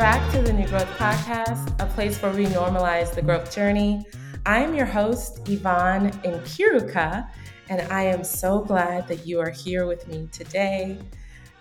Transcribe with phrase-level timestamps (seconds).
[0.00, 4.02] back to the New Growth Podcast, a place where we normalize the growth journey.
[4.46, 7.28] I am your host, Yvonne Nkiruka,
[7.68, 10.98] and I am so glad that you are here with me today.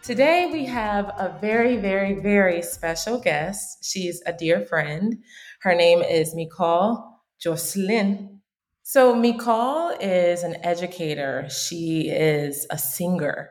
[0.04, 3.84] Today, we have a very, very, very special guest.
[3.84, 5.18] She's a dear friend.
[5.60, 7.12] Her name is Mikal
[7.42, 8.40] Jocelyn.
[8.84, 13.50] So, Mikal is an educator, she is a singer,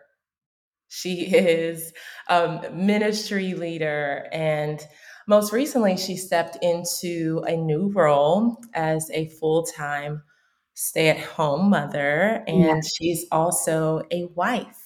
[0.88, 1.92] she is
[2.28, 4.80] a ministry leader, and
[5.26, 10.22] most recently, she stepped into a new role as a full time
[10.80, 12.80] stay at home mother, and yeah.
[12.96, 14.78] she's also a wife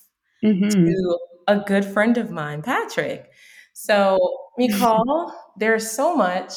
[0.42, 0.68] mm-hmm.
[0.70, 3.30] to a good friend of mine, Patrick.
[3.74, 4.18] So,
[4.58, 6.54] Mikal, there's so much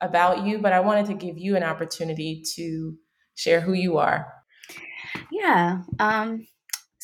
[0.00, 2.94] about you, but I wanted to give you an opportunity to
[3.34, 4.32] share who you are.
[5.30, 5.82] Yeah.
[5.98, 6.46] Um,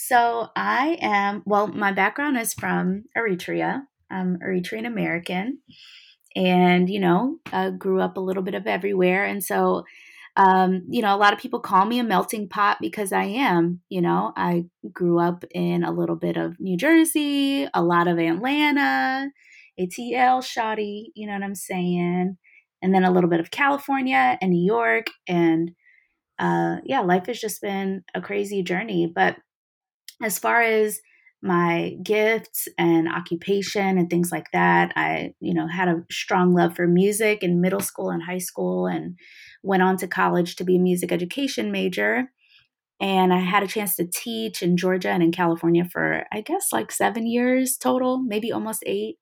[0.07, 3.83] so I am, well, my background is from Eritrea.
[4.09, 5.59] I'm Eritrean American.
[6.37, 9.25] And, you know, I grew up a little bit of everywhere.
[9.25, 9.85] And so,
[10.37, 13.81] um, you know, a lot of people call me a melting pot because I am.
[13.89, 18.19] You know, I grew up in a little bit of New Jersey, a lot of
[18.19, 19.31] Atlanta,
[19.81, 22.37] ATL, shoddy, you know what I'm saying?
[22.81, 25.07] And then a little bit of California and New York.
[25.27, 25.73] And
[26.39, 29.11] uh, yeah, life has just been a crazy journey.
[29.13, 29.37] But
[30.23, 31.01] as far as
[31.43, 34.93] my gifts and occupation and things like that.
[34.97, 38.87] I, you know, had a strong love for music in middle school and high school
[38.87, 39.17] and
[39.63, 42.31] went on to college to be a music education major.
[43.01, 46.69] And I had a chance to teach in Georgia and in California for, I guess,
[46.73, 49.17] like seven years total, maybe almost eight.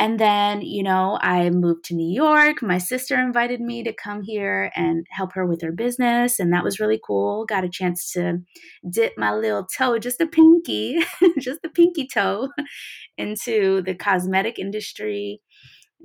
[0.00, 2.62] And then, you know, I moved to New York.
[2.62, 6.40] My sister invited me to come here and help her with her business.
[6.40, 7.44] And that was really cool.
[7.44, 8.38] Got a chance to
[8.90, 11.00] dip my little toe, just a pinky,
[11.38, 12.48] just a pinky toe,
[13.18, 15.42] into the cosmetic industry,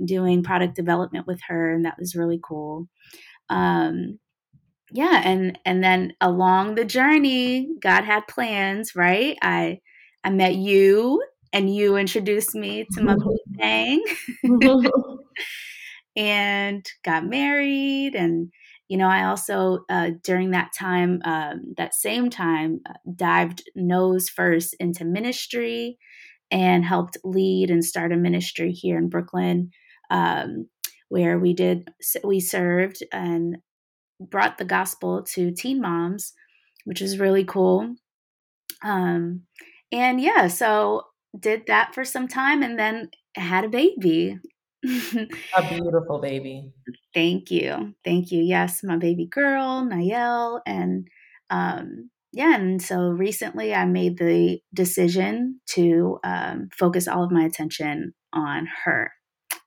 [0.03, 1.73] doing product development with her.
[1.73, 2.89] And that was really cool.
[3.50, 4.19] Um,
[4.91, 9.38] yeah, and and then along the journey, God had plans, right?
[9.41, 9.79] I
[10.25, 11.23] I met you
[11.55, 13.16] and you introduced me to my
[13.47, 14.03] bang
[16.17, 18.51] and got married and
[18.89, 24.27] you know i also uh, during that time um, that same time uh, dived nose
[24.27, 25.97] first into ministry
[26.51, 29.71] and helped lead and start a ministry here in brooklyn
[30.11, 30.67] um,
[31.07, 31.88] where we did
[32.23, 33.57] we served and
[34.19, 36.33] brought the gospel to teen moms
[36.83, 37.95] which was really cool.
[38.83, 39.41] Um,
[39.91, 41.03] and yeah so
[41.40, 44.40] did that for some time and then had a baby.
[44.84, 46.72] a beautiful baby.
[47.13, 47.96] Thank you.
[48.03, 48.41] Thank you.
[48.41, 50.62] Yes, my baby girl, Nayel.
[50.66, 51.07] And
[51.50, 57.45] um, yeah, and so recently I made the decision to um, focus all of my
[57.45, 59.12] attention on her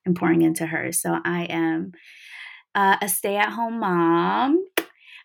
[0.05, 0.91] and pouring into her.
[0.91, 1.91] So I am
[2.75, 4.63] uh, a stay at home mom,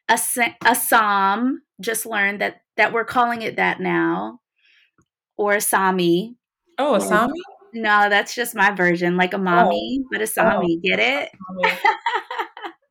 [0.08, 0.18] a,
[0.64, 4.40] a SOM, just learned that, that we're calling it that now
[5.36, 6.36] or a Sami.
[6.78, 7.40] Oh, a Sami?
[7.72, 9.40] No, that's just my version, like a oh.
[9.40, 10.08] mommy, oh.
[10.10, 10.78] but a Sami.
[10.78, 10.80] Oh.
[10.82, 11.30] Get it?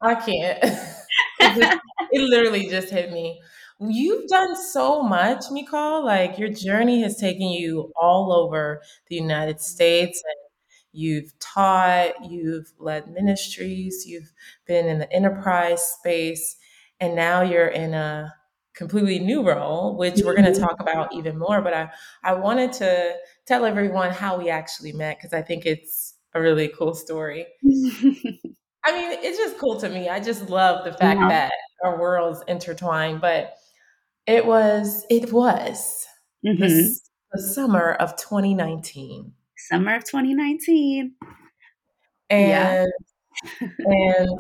[0.02, 0.60] I can't.
[0.64, 1.78] it, just,
[2.12, 3.42] it literally just hit me.
[3.80, 6.04] You've done so much, Mikal.
[6.04, 10.44] Like your journey has taken you all over the United States and
[10.94, 14.32] you've taught, you've led ministries, you've
[14.68, 16.56] been in the enterprise space,
[17.00, 18.34] and now you're in a
[18.76, 20.64] completely new role, which we're going to mm-hmm.
[20.64, 21.62] talk about even more.
[21.62, 21.90] But I,
[22.24, 26.70] I wanted to tell everyone how we actually met because I think it's a really
[26.70, 27.46] cool story.
[28.86, 30.10] I mean, it's just cool to me.
[30.10, 31.30] I just love the fact yeah.
[31.30, 33.20] that our worlds intertwine.
[33.20, 33.54] But
[34.26, 36.06] it was, it was
[36.46, 36.60] mm-hmm.
[36.60, 37.00] the,
[37.34, 39.34] the summer of 2019.
[39.70, 41.14] Summer of 2019.
[42.30, 42.86] And yeah.
[43.62, 44.40] and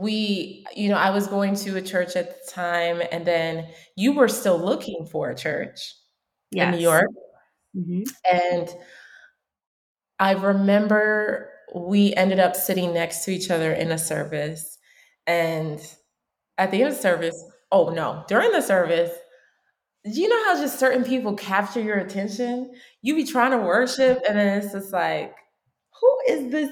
[0.00, 4.12] we, you know, I was going to a church at the time, and then you
[4.12, 5.94] were still looking for a church
[6.50, 6.66] yes.
[6.66, 7.08] in New York.
[7.76, 8.02] Mm-hmm.
[8.32, 8.68] And
[10.18, 14.78] I remember we ended up sitting next to each other in a service.
[15.26, 15.80] And
[16.58, 19.10] at the end of the service, oh no, during the service,
[20.04, 22.72] you know how just certain people capture your attention?
[23.02, 25.34] You be trying to worship, and then it's just like,
[26.00, 26.70] who is this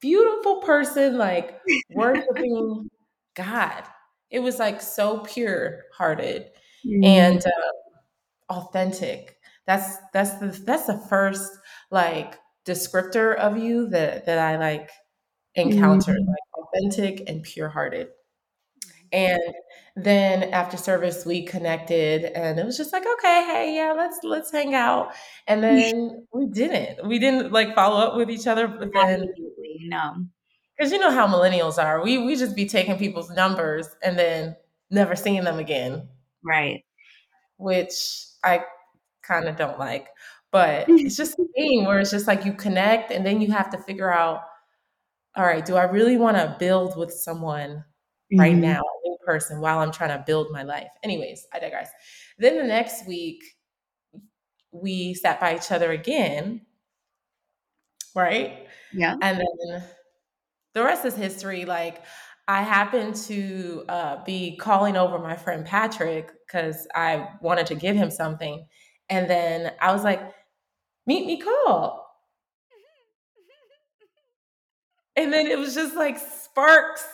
[0.00, 1.60] beautiful person like
[1.94, 2.88] worshiping
[3.34, 3.84] God.
[4.30, 6.50] It was like so pure hearted
[6.86, 7.04] mm-hmm.
[7.04, 9.36] and uh, authentic.
[9.66, 11.52] That's that's the that's the first
[11.90, 14.90] like descriptor of you that that I like
[15.54, 16.28] encountered, mm-hmm.
[16.28, 18.08] like authentic and pure hearted.
[19.10, 19.40] And
[19.96, 24.52] then after service we connected and it was just like, okay, hey, yeah, let's let's
[24.52, 25.12] hang out.
[25.46, 27.06] And then we didn't.
[27.06, 29.28] We didn't like follow up with each other, but then
[29.80, 30.24] no.
[30.76, 32.02] Because you know how millennials are.
[32.02, 34.56] We we just be taking people's numbers and then
[34.90, 36.08] never seeing them again.
[36.44, 36.84] Right.
[37.56, 38.64] Which I
[39.22, 40.08] kind of don't like.
[40.50, 43.70] But it's just a thing where it's just like you connect and then you have
[43.70, 44.42] to figure out,
[45.36, 47.70] all right, do I really want to build with someone
[48.32, 48.40] mm-hmm.
[48.40, 50.88] right now, a new person, while I'm trying to build my life?
[51.02, 51.90] Anyways, I digress.
[52.38, 53.42] Then the next week,
[54.72, 56.62] we sat by each other again,
[58.18, 58.66] right?
[58.92, 59.16] Yeah.
[59.22, 59.84] And then
[60.74, 61.64] the rest is history.
[61.64, 62.02] Like,
[62.48, 67.96] I happened to uh, be calling over my friend Patrick because I wanted to give
[67.96, 68.66] him something.
[69.10, 70.20] And then I was like,
[71.06, 72.00] meet Mikal.
[75.16, 77.04] And then it was just like sparks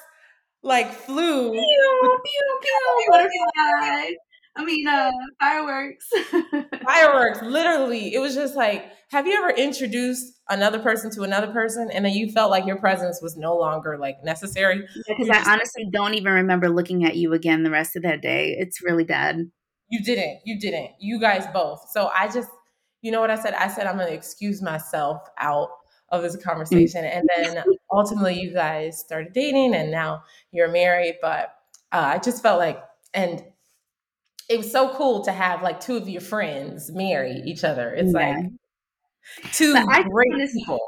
[0.62, 1.52] like flew.
[1.52, 4.14] Pew, pew, pew, butterflies.
[4.56, 5.10] I mean, uh,
[5.40, 6.08] fireworks.
[6.84, 8.14] fireworks, literally.
[8.14, 12.12] It was just like, have you ever introduced another person to another person and then
[12.12, 14.86] you felt like your presence was no longer like necessary?
[15.08, 18.54] Because I honestly don't even remember looking at you again the rest of that day.
[18.58, 19.50] It's really bad.
[19.88, 20.40] You didn't.
[20.44, 20.90] You didn't.
[21.00, 21.88] You guys both.
[21.90, 22.50] So I just,
[23.02, 23.54] you know what I said?
[23.54, 25.70] I said I'm going to excuse myself out
[26.10, 27.04] of this conversation.
[27.04, 30.22] And then ultimately, you guys started dating and now
[30.52, 31.16] you're married.
[31.20, 31.54] But
[31.92, 33.42] uh, I just felt like, and
[34.48, 37.90] it was so cool to have like two of your friends marry each other.
[37.94, 38.36] It's yeah.
[38.36, 39.74] like two
[40.10, 40.80] great people.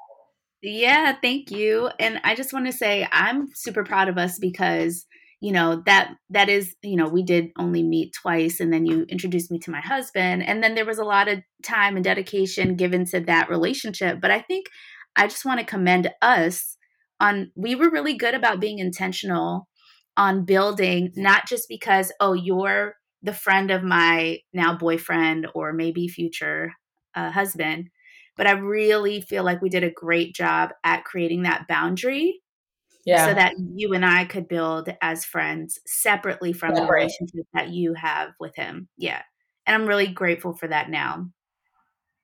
[0.63, 1.91] Yeah, thank you.
[2.01, 5.07] And I just want to say I'm super proud of us because
[5.41, 9.03] you know that that is you know we did only meet twice and then you
[9.09, 12.75] introduced me to my husband and then there was a lot of time and dedication
[12.75, 14.67] given to that relationship but i think
[15.15, 16.77] i just want to commend us
[17.21, 19.69] on we were really good about being intentional
[20.17, 22.95] on building not just because oh you're
[23.27, 26.73] the friend of my now boyfriend or maybe future
[27.15, 27.91] uh, husband.
[28.37, 32.41] But I really feel like we did a great job at creating that boundary.
[33.05, 33.27] Yeah.
[33.27, 37.71] So that you and I could build as friends separately from yeah, the relationship that
[37.71, 38.89] you have with him.
[38.97, 39.23] Yeah.
[39.65, 41.29] And I'm really grateful for that now.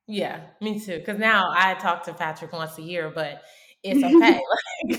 [0.08, 0.98] Yeah, me too.
[0.98, 3.42] Because now I talk to Patrick once a year, but
[3.82, 4.40] it's okay.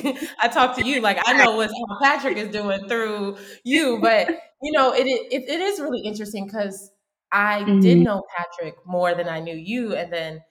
[0.04, 1.72] like, I talk to you like I know what
[2.02, 4.30] Patrick is doing through you, but
[4.62, 6.92] you know it it, it is really interesting because
[7.32, 7.80] I mm-hmm.
[7.80, 10.42] did know Patrick more than I knew you, and then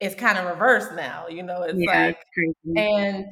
[0.00, 1.28] it's kind of reversed now.
[1.28, 3.26] You know, it's yeah, like it's and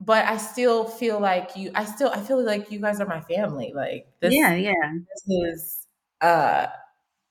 [0.00, 1.70] but I still feel like you.
[1.74, 3.72] I still I feel like you guys are my family.
[3.74, 4.72] Like this, yeah, yeah.
[4.92, 5.86] This is
[6.20, 6.66] uh,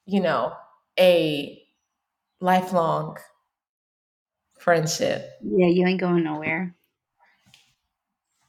[0.05, 0.53] you know,
[0.99, 1.63] a
[2.39, 3.17] lifelong
[4.63, 5.29] friendship.
[5.41, 6.75] Yeah, you ain't going nowhere.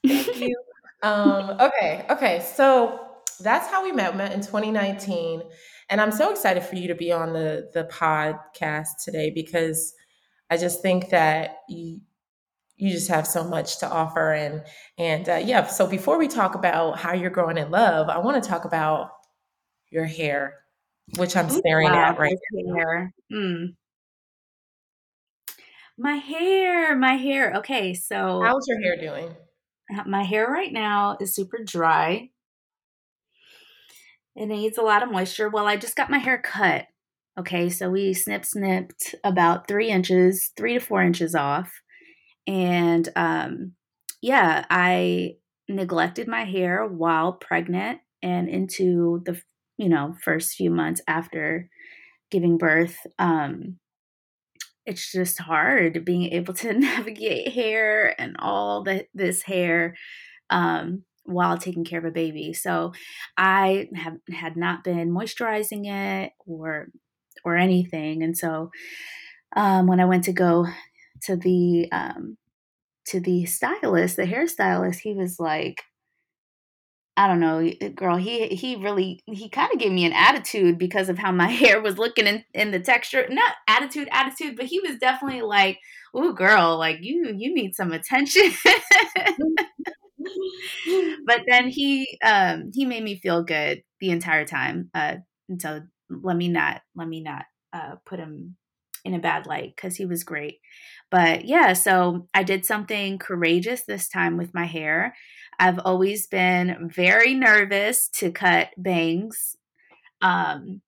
[0.06, 0.56] Thank you.
[1.02, 2.44] um, okay, okay.
[2.54, 3.00] So
[3.40, 4.12] that's how we met.
[4.12, 5.42] We met in 2019.
[5.90, 9.92] And I'm so excited for you to be on the the podcast today because
[10.50, 12.00] I just think that you
[12.76, 14.62] you just have so much to offer and
[14.98, 18.42] and uh, yeah so before we talk about how you're growing in love i want
[18.42, 19.10] to talk about
[19.90, 20.54] your hair
[21.16, 23.08] which i'm staring wow, at right now.
[23.32, 23.74] Mm.
[25.96, 27.54] My hair, my hair.
[27.58, 29.34] Okay, so how's your hair doing?
[29.96, 32.30] Uh, my hair right now is super dry.
[34.34, 35.48] It needs a lot of moisture.
[35.48, 36.86] Well, I just got my hair cut.
[37.38, 41.72] Okay, so we snip snipped about three inches, three to four inches off.
[42.46, 43.72] And um,
[44.20, 45.36] yeah, I
[45.68, 49.40] neglected my hair while pregnant and into the
[49.76, 51.68] you know first few months after
[52.30, 52.96] giving birth.
[53.18, 53.78] Um,
[54.86, 59.96] it's just hard being able to navigate hair and all the, this hair
[60.50, 62.52] um, while taking care of a baby.
[62.52, 62.92] So
[63.36, 66.88] I have had not been moisturizing it or
[67.44, 68.70] or anything, and so
[69.56, 70.66] um, when I went to go
[71.24, 72.36] to the um,
[73.06, 75.82] to the stylist, the hairstylist, he was like,
[77.16, 78.16] I don't know, girl.
[78.16, 81.80] He he really he kind of gave me an attitude because of how my hair
[81.80, 83.26] was looking in, in the texture.
[83.30, 85.78] Not attitude, attitude, but he was definitely like,
[86.16, 88.50] "Ooh, girl, like you you need some attention."
[91.26, 94.90] but then he um he made me feel good the entire time.
[94.94, 95.16] Uh,
[95.58, 95.80] so
[96.10, 98.56] let me not let me not uh put him
[99.04, 100.58] in a bad light because he was great.
[101.10, 105.14] But yeah, so I did something courageous this time with my hair.
[105.58, 109.56] I've always been very nervous to cut bangs.
[110.20, 110.82] Um,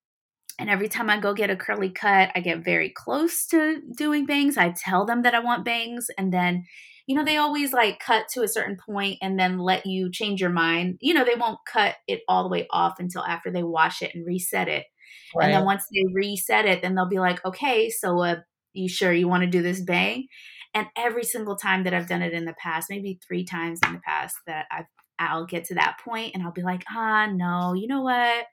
[0.59, 4.25] and every time I go get a curly cut, I get very close to doing
[4.25, 4.57] bangs.
[4.57, 6.65] I tell them that I want bangs, and then
[7.07, 10.41] you know, they always like cut to a certain point and then let you change
[10.41, 10.97] your mind.
[10.99, 14.11] You know, they won't cut it all the way off until after they wash it
[14.13, 14.85] and reset it.
[15.33, 15.45] Right.
[15.45, 18.35] And then once they reset it, then they'll be like, okay, so uh,
[18.73, 20.27] you sure you want to do this bang?
[20.73, 23.93] And every single time that I've done it in the past, maybe three times in
[23.93, 24.85] the past, that I've
[25.19, 28.45] I'll get to that point and I'll be like, ah, no, you know what?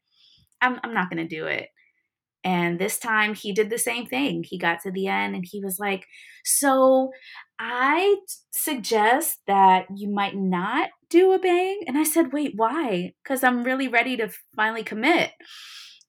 [0.60, 1.68] I'm I'm not gonna do it.
[2.44, 4.44] And this time he did the same thing.
[4.46, 6.06] He got to the end and he was like,
[6.44, 7.10] So
[7.58, 8.16] I
[8.52, 11.80] suggest that you might not do a bang.
[11.86, 13.14] And I said, Wait, why?
[13.22, 15.30] Because I'm really ready to finally commit.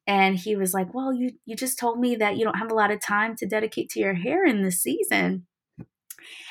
[0.08, 2.76] And he was like, Well, you, you just told me that you don't have a
[2.76, 5.48] lot of time to dedicate to your hair in this season.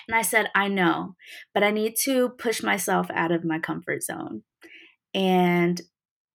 [0.09, 1.17] And I said, I know,
[1.53, 4.43] but I need to push myself out of my comfort zone.
[5.15, 5.81] And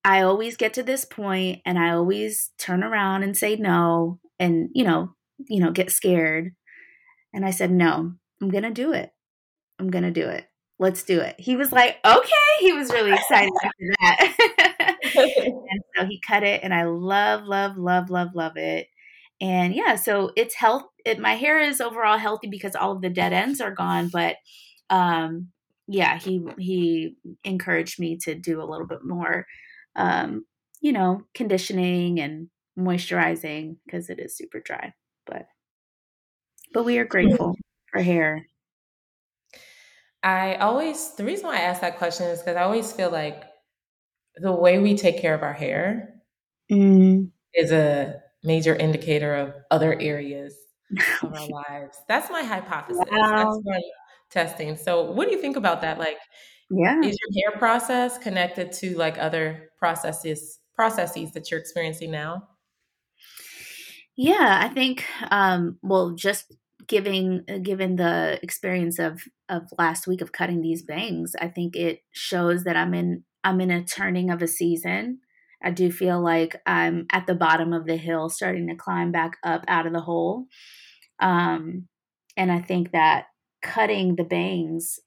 [0.03, 4.69] I always get to this point and I always turn around and say no and,
[4.74, 5.15] you know,
[5.48, 6.53] you know, get scared.
[7.34, 9.12] And I said, "No, I'm going to do it.
[9.77, 10.46] I'm going to do it.
[10.79, 12.25] Let's do it." He was like, "Okay."
[12.60, 14.36] He was really excited after that.
[15.15, 18.88] and so he cut it and I love love love love love it.
[19.41, 23.10] And yeah, so it's health it, my hair is overall healthy because all of the
[23.10, 24.36] dead ends are gone, but
[24.89, 25.48] um
[25.88, 29.46] yeah, he he encouraged me to do a little bit more
[29.96, 30.46] um,
[30.81, 34.93] you know, conditioning and moisturizing because it is super dry.
[35.25, 35.48] But
[36.74, 37.55] but we are grateful
[37.91, 38.46] for hair.
[40.24, 43.43] I always the reason why I ask that question is because I always feel like
[44.36, 46.15] the way we take care of our hair
[46.72, 47.29] mm.
[47.53, 50.55] is a major indicator of other areas
[51.24, 51.98] of our lives.
[52.08, 53.03] That's my hypothesis.
[53.12, 53.36] Wow.
[53.36, 53.81] That's my
[54.31, 54.77] testing.
[54.77, 56.00] So what do you think about that?
[56.00, 56.17] Like
[56.72, 57.00] yeah.
[57.01, 62.48] Is your hair process connected to like other processes processes that you're experiencing now?
[64.15, 66.53] Yeah, I think um well just
[66.88, 71.75] giving uh, given the experience of of last week of cutting these bangs, I think
[71.75, 75.19] it shows that I'm in I'm in a turning of a season.
[75.63, 79.38] I do feel like I'm at the bottom of the hill starting to climb back
[79.44, 80.46] up out of the hole.
[81.20, 81.88] Um
[82.38, 83.25] and I think that
[83.62, 85.00] cutting the bangs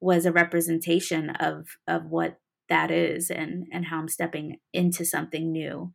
[0.00, 5.50] was a representation of of what that is and and how I'm stepping into something
[5.52, 5.92] new.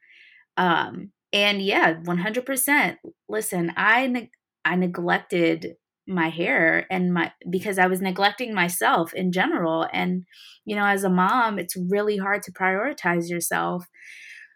[0.57, 2.95] Um and yeah, 100%.
[3.27, 4.31] Listen, I ne-
[4.63, 5.75] I neglected
[6.07, 10.23] my hair and my because I was neglecting myself in general and
[10.65, 13.85] you know as a mom it's really hard to prioritize yourself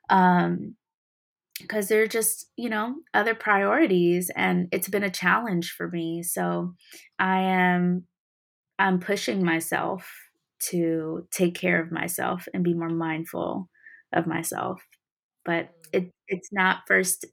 [0.10, 0.76] um
[1.60, 6.24] because there are just you know other priorities and it's been a challenge for me
[6.24, 6.74] so
[7.18, 8.06] i am
[8.80, 10.10] I'm pushing myself
[10.70, 13.70] to take care of myself and be more mindful
[14.14, 14.82] of myself.
[15.46, 15.72] But mm.
[15.94, 17.26] it it's not first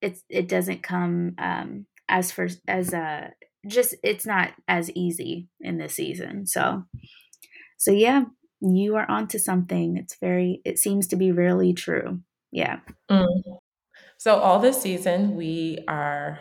[0.00, 3.30] it's it doesn't come um as for as a
[3.66, 6.46] just it's not as easy in this season.
[6.46, 6.84] So
[7.78, 8.24] so yeah,
[8.60, 9.96] you are onto something.
[9.96, 12.20] It's very it seems to be really true.
[12.50, 12.80] Yeah.
[13.10, 13.26] Mm.
[14.18, 16.38] So all this season we are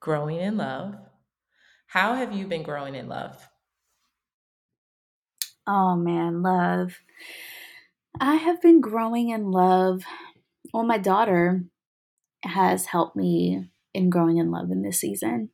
[0.00, 0.94] growing in love.
[1.88, 3.48] How have you been growing in love?
[5.66, 6.98] Oh man, love.
[8.20, 10.02] I have been growing in love.
[10.72, 11.64] Well, my daughter
[12.44, 15.50] has helped me in growing in love in this season,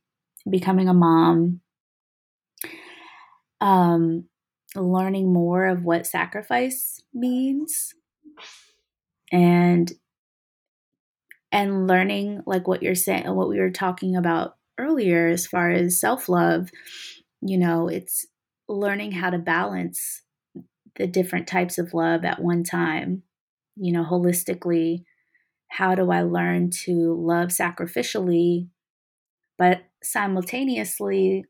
[0.49, 1.61] becoming a mom,
[3.61, 4.25] um,
[4.75, 7.93] learning more of what sacrifice means,
[9.31, 9.91] and
[11.51, 15.99] and learning like what you're saying, what we were talking about earlier, as far as
[15.99, 16.69] self love.
[17.41, 18.25] You know, it's
[18.67, 20.21] learning how to balance
[20.97, 23.23] the different types of love at one time.
[23.75, 25.03] You know, holistically,
[25.73, 28.67] how do I learn to love sacrificially,
[29.57, 31.45] but simultaneously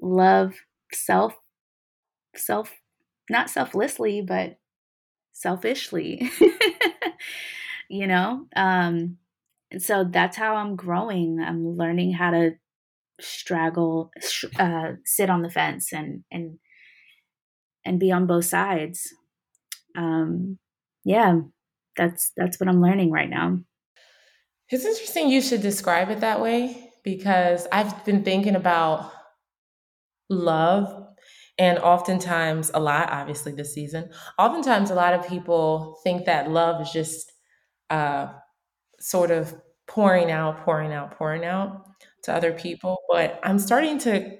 [0.00, 0.54] love
[0.92, 1.34] self,
[2.34, 2.72] self,
[3.30, 4.58] not selflessly, but
[5.32, 6.28] selfishly?
[7.88, 8.46] you know?
[8.56, 9.18] Um,
[9.70, 11.38] and so that's how I'm growing.
[11.40, 12.56] I'm learning how to
[13.20, 14.10] straggle,
[14.58, 16.58] uh, sit on the fence and and
[17.84, 19.14] and be on both sides.
[19.96, 20.58] Um,
[21.04, 21.40] yeah,
[21.96, 23.58] that's that's what I'm learning right now.
[24.70, 29.10] It's interesting you should describe it that way because I've been thinking about
[30.28, 31.06] love
[31.58, 36.80] and oftentimes a lot obviously this season oftentimes a lot of people think that love
[36.80, 37.32] is just
[37.90, 38.28] uh,
[39.00, 39.54] sort of
[39.88, 41.84] pouring out pouring out pouring out
[42.24, 42.98] to other people.
[43.10, 44.36] But I'm starting to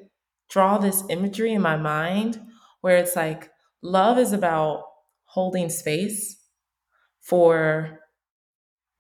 [0.50, 2.40] draw this imagery in my mind
[2.82, 3.50] where it's like
[3.82, 4.84] love is about
[5.26, 6.38] holding space
[7.22, 8.00] for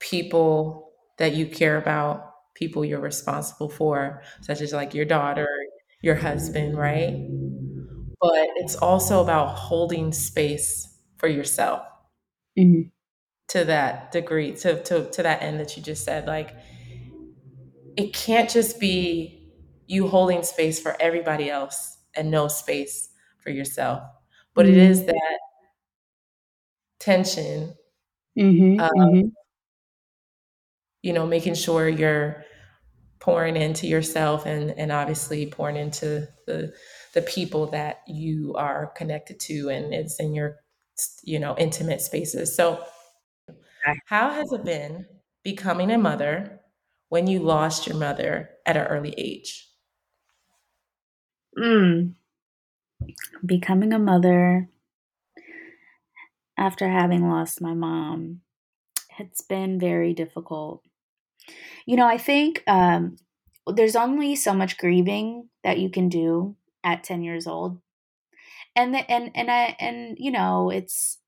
[0.00, 0.87] people
[1.18, 5.48] that you care about, people you're responsible for, such as like your daughter,
[6.02, 7.14] your husband, right?
[8.20, 11.82] but it's also about holding space for yourself
[12.58, 12.90] Mhm.
[13.48, 16.26] to that degree, to, to, to that end that you just said.
[16.26, 16.56] Like,
[17.96, 19.48] it can't just be
[19.86, 23.08] you holding space for everybody else and no space
[23.38, 24.02] for yourself,
[24.54, 25.38] but it is that
[27.00, 27.74] tension
[28.36, 28.80] Mhm.
[28.80, 29.32] of, Mhm.
[31.02, 32.44] You know, making sure you're
[33.20, 36.72] pouring into yourself and, and obviously pouring into the,
[37.14, 40.56] the people that you are connected to and it's in your,
[41.24, 42.54] you know, intimate spaces.
[42.54, 42.84] So
[44.06, 45.06] how has it been
[45.42, 46.60] becoming a mother
[47.08, 49.68] when you lost your mother at an early age?
[51.56, 52.14] Mm.
[53.44, 54.68] Becoming a mother
[56.56, 58.40] after having lost my mom,
[59.18, 60.82] it's been very difficult.
[61.86, 63.16] You know, I think um,
[63.66, 67.80] there's only so much grieving that you can do at 10 years old.
[68.76, 71.18] And the, and and I and you know, it's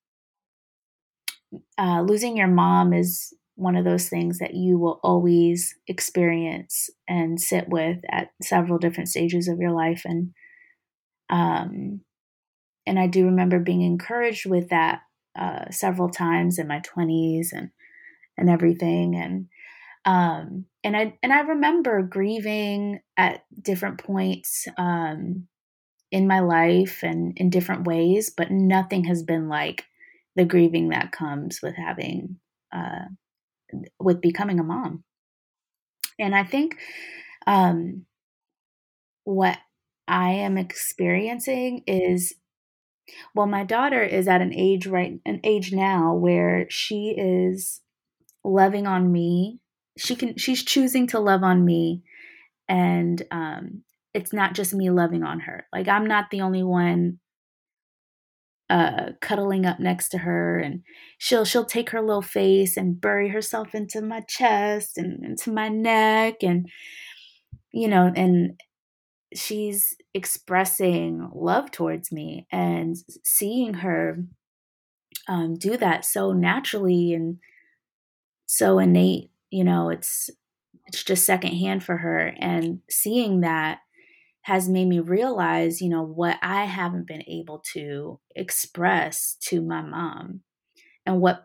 [1.79, 7.41] uh, losing your mom is one of those things that you will always experience and
[7.41, 10.33] sit with at several different stages of your life and
[11.31, 12.01] um
[12.87, 15.03] and I do remember being encouraged with that
[15.39, 17.71] uh, several times in my 20s and
[18.39, 19.49] and everything and
[20.05, 25.47] um and I and I remember grieving at different points um
[26.13, 29.85] in my life and in different ways but nothing has been like
[30.37, 32.37] the grieving that comes with having
[32.73, 33.07] uh
[34.01, 35.05] with becoming a mom.
[36.19, 36.77] And I think
[37.47, 38.07] um
[39.25, 39.59] what
[40.09, 42.35] I am experiencing is
[43.35, 47.81] well my daughter is at an age right an age now where she is
[48.45, 49.61] loving on me.
[49.99, 52.03] She can she's choosing to love on me
[52.69, 53.83] and um
[54.15, 55.67] it's not just me loving on her.
[55.73, 57.19] Like I'm not the only one
[58.69, 60.83] uh cuddling up next to her and
[61.19, 65.69] she'll she'll take her little face and bury herself into my chest and into my
[65.69, 66.69] neck and
[67.73, 68.61] you know and
[69.35, 74.19] she's expressing love towards me and seeing her
[75.29, 77.39] um, do that so naturally and
[78.47, 80.31] so innate you know it's
[80.87, 83.79] it's just secondhand for her and seeing that
[84.43, 89.83] has made me realize you know what i haven't been able to express to my
[89.83, 90.41] mom
[91.07, 91.45] and what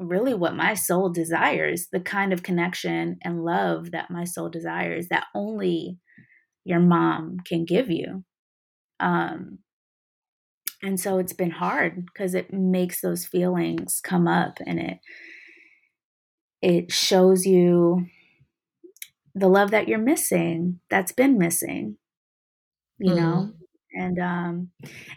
[0.00, 5.08] really what my soul desires the kind of connection and love that my soul desires
[5.08, 5.98] that only
[6.64, 8.24] your mom can give you
[9.00, 9.58] um
[10.82, 14.98] and so it's been hard because it makes those feelings come up and it
[16.64, 18.06] it shows you
[19.34, 21.96] the love that you're missing that's been missing
[22.98, 23.50] you know?
[23.50, 23.54] Mm,
[23.96, 24.70] and um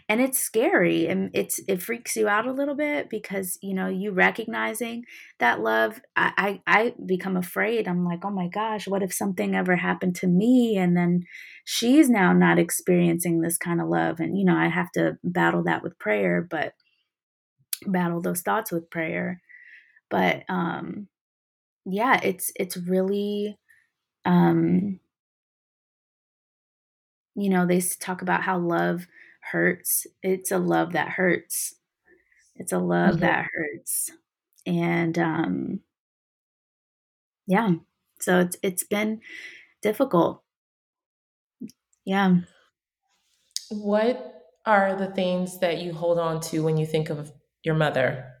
[0.08, 3.88] and it's scary and it's it freaks you out a little bit because you know
[3.88, 5.02] you recognizing
[5.40, 7.88] that love I, I i become afraid.
[7.88, 10.76] I'm like oh my gosh what if something ever happened to me?
[10.76, 11.24] And then
[11.64, 15.64] she's now not experiencing this kind of love and you know i have to battle
[15.64, 16.74] that with prayer but
[17.86, 19.40] battle those thoughts with prayer.
[20.10, 21.08] But um
[21.90, 23.58] yeah it's it's really
[24.24, 25.00] um
[27.34, 29.06] you know they talk about how love
[29.40, 30.06] hurts.
[30.22, 31.74] It's a love that hurts.
[32.56, 33.20] It's a love mhm.
[33.20, 34.10] that hurts.
[34.66, 35.80] And um
[37.46, 37.74] yeah
[38.20, 39.20] so it's it's been
[39.82, 40.42] difficult.
[42.04, 42.38] Yeah.
[43.70, 48.37] What are the things that you hold on to when you think of your mother?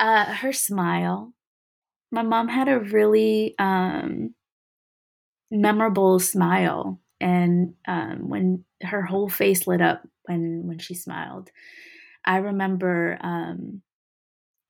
[0.00, 1.34] Uh her smile.
[2.12, 4.34] My mom had a really um
[5.50, 11.50] memorable smile and um when her whole face lit up when when she smiled.
[12.24, 13.82] I remember um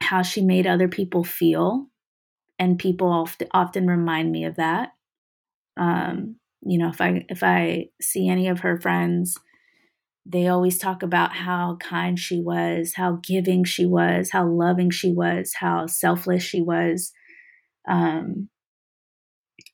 [0.02, 1.86] how she made other people feel
[2.58, 4.90] and people often often remind me of that.
[5.76, 9.38] Um you know if i if i see any of her friends
[10.30, 15.12] they always talk about how kind she was how giving she was how loving she
[15.12, 17.12] was how selfless she was.
[17.88, 18.48] Um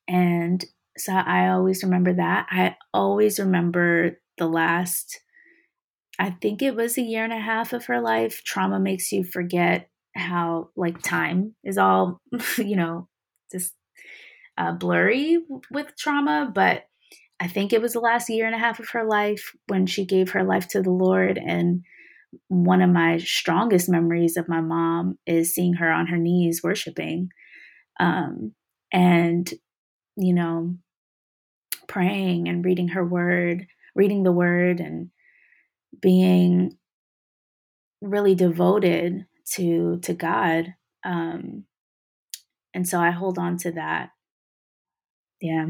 [0.09, 0.65] and
[0.97, 2.47] so i always remember that.
[2.51, 5.21] I always remember the last
[6.19, 9.25] i think it was a year and a half of her life trauma makes you
[9.25, 12.21] forget how like time is all
[12.59, 13.09] you know
[13.53, 13.75] just
[14.59, 15.39] uh, blurry
[15.71, 16.85] with trauma but
[17.41, 20.05] I think it was the last year and a half of her life when she
[20.07, 21.39] gave her life to the Lord.
[21.39, 21.83] And
[22.49, 27.29] one of my strongest memories of my mom is seeing her on her knees worshiping
[28.01, 28.53] um,
[28.93, 29.53] and,
[30.17, 30.77] you know,
[31.89, 35.11] praying and reading her word, reading the word and
[36.01, 36.77] being
[38.01, 40.75] really devoted to to God.
[41.05, 41.65] Um,
[42.75, 44.11] and so I hold on to that.
[45.41, 45.67] Yeah.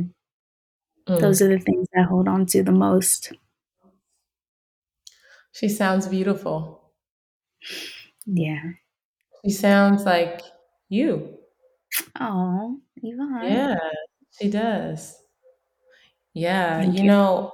[1.08, 1.20] Mm.
[1.20, 3.32] Those are the things I hold on to the most.
[5.50, 6.92] She sounds beautiful.
[8.26, 8.62] Yeah.
[9.44, 10.42] She sounds like
[10.88, 11.38] you.
[12.20, 13.44] Oh, Yvonne.
[13.44, 13.78] Yeah,
[14.40, 15.16] she does.
[16.34, 17.52] Yeah, you, you know,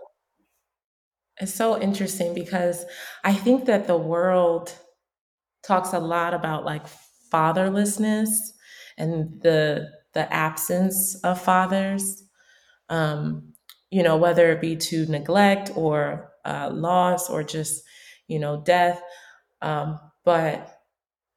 [1.40, 2.84] it's so interesting because
[3.24, 4.72] I think that the world
[5.64, 6.84] talks a lot about like
[7.32, 8.28] fatherlessness
[8.98, 12.24] and the the absence of fathers.
[12.92, 13.55] Um,
[13.90, 17.83] you know, whether it be to neglect or uh, loss or just
[18.28, 19.02] you know death.
[19.62, 20.81] Um, but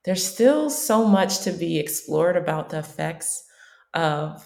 [0.06, 3.44] there's still so much to be explored about the effects
[3.94, 4.46] of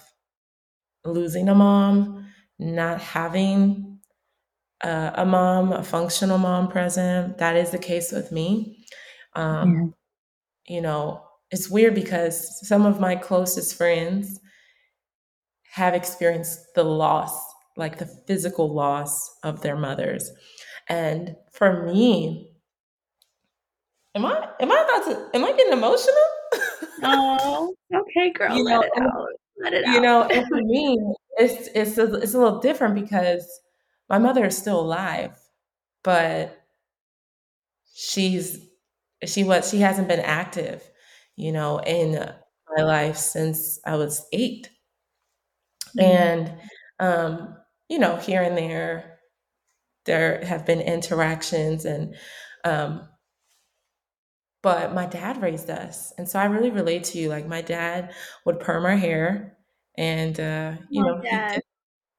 [1.04, 2.26] losing a mom,
[2.58, 3.98] not having
[4.82, 7.38] uh, a mom, a functional mom present.
[7.38, 8.86] That is the case with me.
[9.34, 9.94] Um,
[10.68, 10.76] yeah.
[10.76, 14.38] You know, it's weird because some of my closest friends
[15.72, 17.32] have experienced the loss,
[17.76, 20.30] like the physical loss of their mothers.
[20.88, 22.50] And for me,
[24.14, 26.14] am I am I about to am I getting emotional?
[27.04, 28.56] oh, okay, girl.
[28.56, 29.28] You let know, it out.
[29.58, 30.02] Let it you out.
[30.02, 30.98] know, and for me,
[31.38, 33.46] it's it's a, it's a little different because
[34.08, 35.36] my mother is still alive,
[36.02, 36.60] but
[37.94, 38.66] she's
[39.24, 40.82] she was she hasn't been active,
[41.36, 42.12] you know, in
[42.76, 44.68] my life since I was 8.
[45.98, 46.00] Mm-hmm.
[46.00, 46.52] And
[46.98, 47.56] um,
[47.88, 49.18] you know, here and there
[50.06, 52.14] there have been interactions and
[52.64, 53.08] um
[54.62, 56.12] but my dad raised us.
[56.18, 58.12] And so i really relate to you like my dad
[58.44, 59.56] would perm our hair
[59.96, 61.62] and uh you know he did,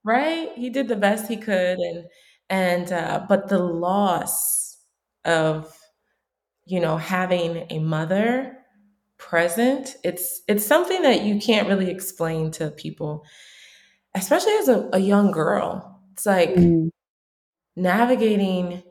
[0.03, 0.51] right?
[0.55, 2.05] He did the best he could and
[2.49, 4.77] and uh but the loss
[5.25, 5.73] of
[6.65, 8.57] you know having a mother
[9.17, 13.23] present it's it's something that you can't really explain to people
[14.15, 16.89] especially as a, a young girl it's like mm.
[17.76, 18.84] navigating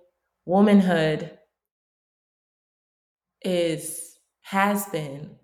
[0.44, 1.30] womanhood
[3.42, 5.37] is has been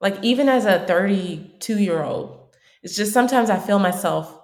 [0.00, 4.34] like even as a 32 year old it's just sometimes i feel myself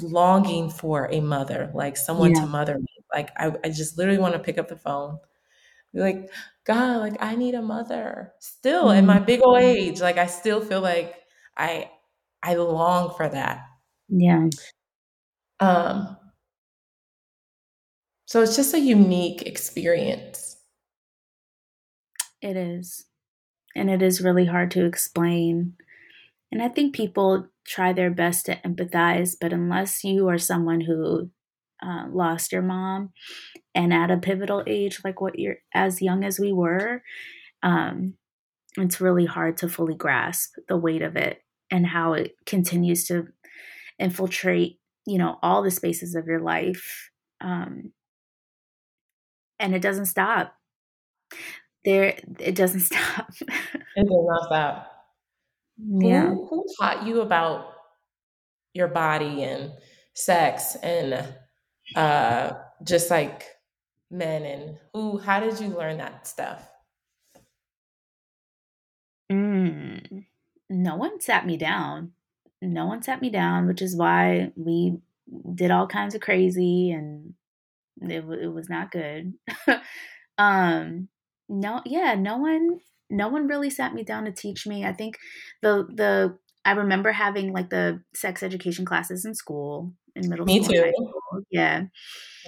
[0.00, 2.40] longing for a mother like someone yeah.
[2.40, 5.18] to mother me like I, I just literally want to pick up the phone
[5.92, 6.30] be like
[6.64, 8.98] god like i need a mother still mm-hmm.
[8.98, 11.14] at my big old age like i still feel like
[11.56, 11.90] i
[12.46, 13.66] i long for that
[14.08, 14.48] yeah
[15.60, 16.16] um
[18.26, 20.56] so it's just a unique experience
[22.46, 23.06] it is.
[23.74, 25.74] And it is really hard to explain.
[26.52, 31.30] And I think people try their best to empathize, but unless you are someone who
[31.82, 33.12] uh, lost your mom
[33.74, 37.02] and at a pivotal age, like what you're as young as we were,
[37.62, 38.14] um,
[38.78, 43.28] it's really hard to fully grasp the weight of it and how it continues to
[43.98, 47.10] infiltrate, you know, all the spaces of your life.
[47.40, 47.92] Um,
[49.58, 50.54] and it doesn't stop
[51.86, 53.30] there it doesn't stop.
[53.40, 54.92] it does not stop.
[55.78, 56.26] Yeah.
[56.26, 57.72] Who, who taught you about
[58.74, 59.72] your body and
[60.12, 61.26] sex and
[61.94, 62.52] uh
[62.82, 63.44] just like
[64.10, 66.68] men and who how did you learn that stuff?
[70.68, 72.12] No one sat me down.
[72.62, 74.98] No one sat me down, which is why we
[75.54, 77.34] did all kinds of crazy and
[78.00, 79.34] it, it was not good.
[80.38, 81.08] um
[81.48, 85.16] no yeah no one no one really sat me down to teach me i think
[85.62, 90.62] the the i remember having like the sex education classes in school in middle me
[90.62, 91.42] school too school.
[91.50, 91.82] yeah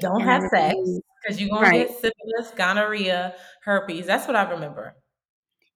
[0.00, 0.76] don't and have sex
[1.22, 4.94] because you're gonna get syphilis gonorrhea herpes that's what i remember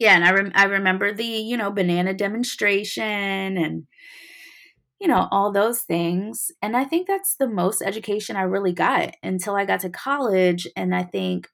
[0.02, 3.02] yeah and i, rem- I remember the you know banana demonstration
[3.56, 3.86] and
[5.00, 9.14] you know all those things and i think that's the most education i really got
[9.22, 11.48] until i got to college and i think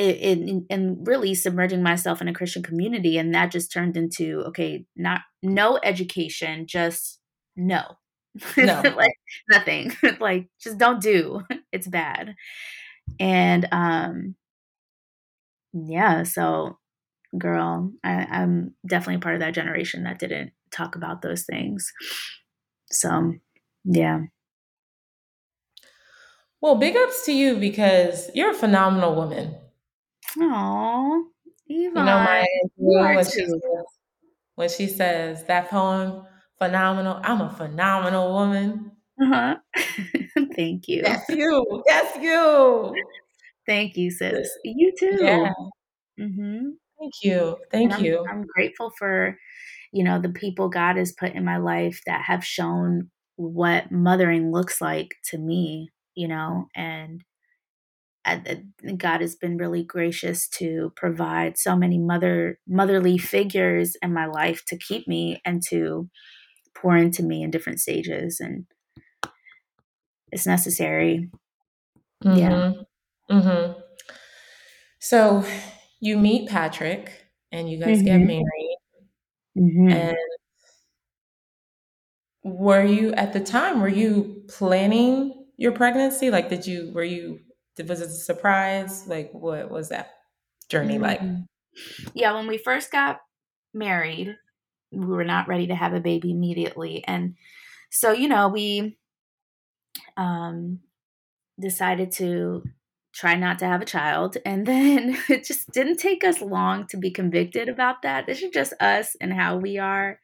[0.00, 4.84] it, and really submerging myself in a Christian community, and that just turned into okay,
[4.94, 7.18] not no education, just
[7.56, 7.82] no,
[8.56, 9.14] no, like
[9.50, 11.42] nothing, like just don't do.
[11.72, 12.34] It's bad,
[13.20, 14.36] and um,
[15.72, 16.22] yeah.
[16.22, 16.78] So,
[17.36, 21.92] girl, I, I'm definitely part of that generation that didn't talk about those things.
[22.90, 23.34] So,
[23.84, 24.20] yeah.
[26.60, 29.56] Well, big ups to you because you're a phenomenal woman.
[30.38, 31.26] Oh,
[31.66, 31.96] Yvonne.
[31.98, 36.24] You know, my when she, says, she says that poem,
[36.58, 38.92] phenomenal, I'm a phenomenal woman.
[39.20, 39.56] Uh-huh.
[40.56, 41.02] Thank you.
[41.04, 41.82] Yes, you.
[41.86, 42.94] Yes, you.
[43.66, 44.48] Thank you, sis.
[44.64, 45.18] You too.
[45.20, 45.52] Yeah.
[46.18, 46.70] Mm-hmm.
[46.98, 47.58] Thank you.
[47.70, 48.26] Thank I'm, you.
[48.28, 49.38] I'm grateful for,
[49.92, 54.50] you know, the people God has put in my life that have shown what mothering
[54.52, 57.22] looks like to me, you know, and
[58.96, 64.64] God has been really gracious to provide so many mother motherly figures in my life
[64.66, 66.10] to keep me and to
[66.74, 68.66] pour into me in different stages and
[70.30, 71.30] it's necessary.
[72.24, 72.38] Mm-hmm.
[72.38, 72.72] Yeah.
[73.30, 73.80] Mm-hmm.
[75.00, 75.44] So
[76.00, 77.10] you meet Patrick
[77.52, 78.06] and you guys mm-hmm.
[78.06, 78.76] get married.
[79.56, 79.88] Mm-hmm.
[79.88, 80.16] And
[82.44, 86.30] were you at the time, were you planning your pregnancy?
[86.30, 87.40] Like, did you, were you,
[87.86, 89.06] was it a surprise?
[89.06, 90.10] Like, what was that
[90.68, 91.20] journey like?
[91.20, 92.08] Mm-hmm.
[92.14, 93.20] Yeah, when we first got
[93.74, 94.36] married,
[94.90, 97.04] we were not ready to have a baby immediately.
[97.06, 97.34] And
[97.90, 98.96] so, you know, we
[100.16, 100.80] um,
[101.60, 102.62] decided to
[103.12, 104.36] try not to have a child.
[104.44, 108.26] And then it just didn't take us long to be convicted about that.
[108.26, 110.20] This is just us and how we are.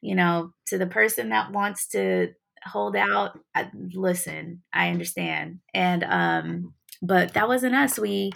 [0.00, 2.28] You know, to the person that wants to
[2.64, 5.60] hold out, I, listen, I understand.
[5.74, 7.98] And, um, but that wasn't us.
[7.98, 8.32] We,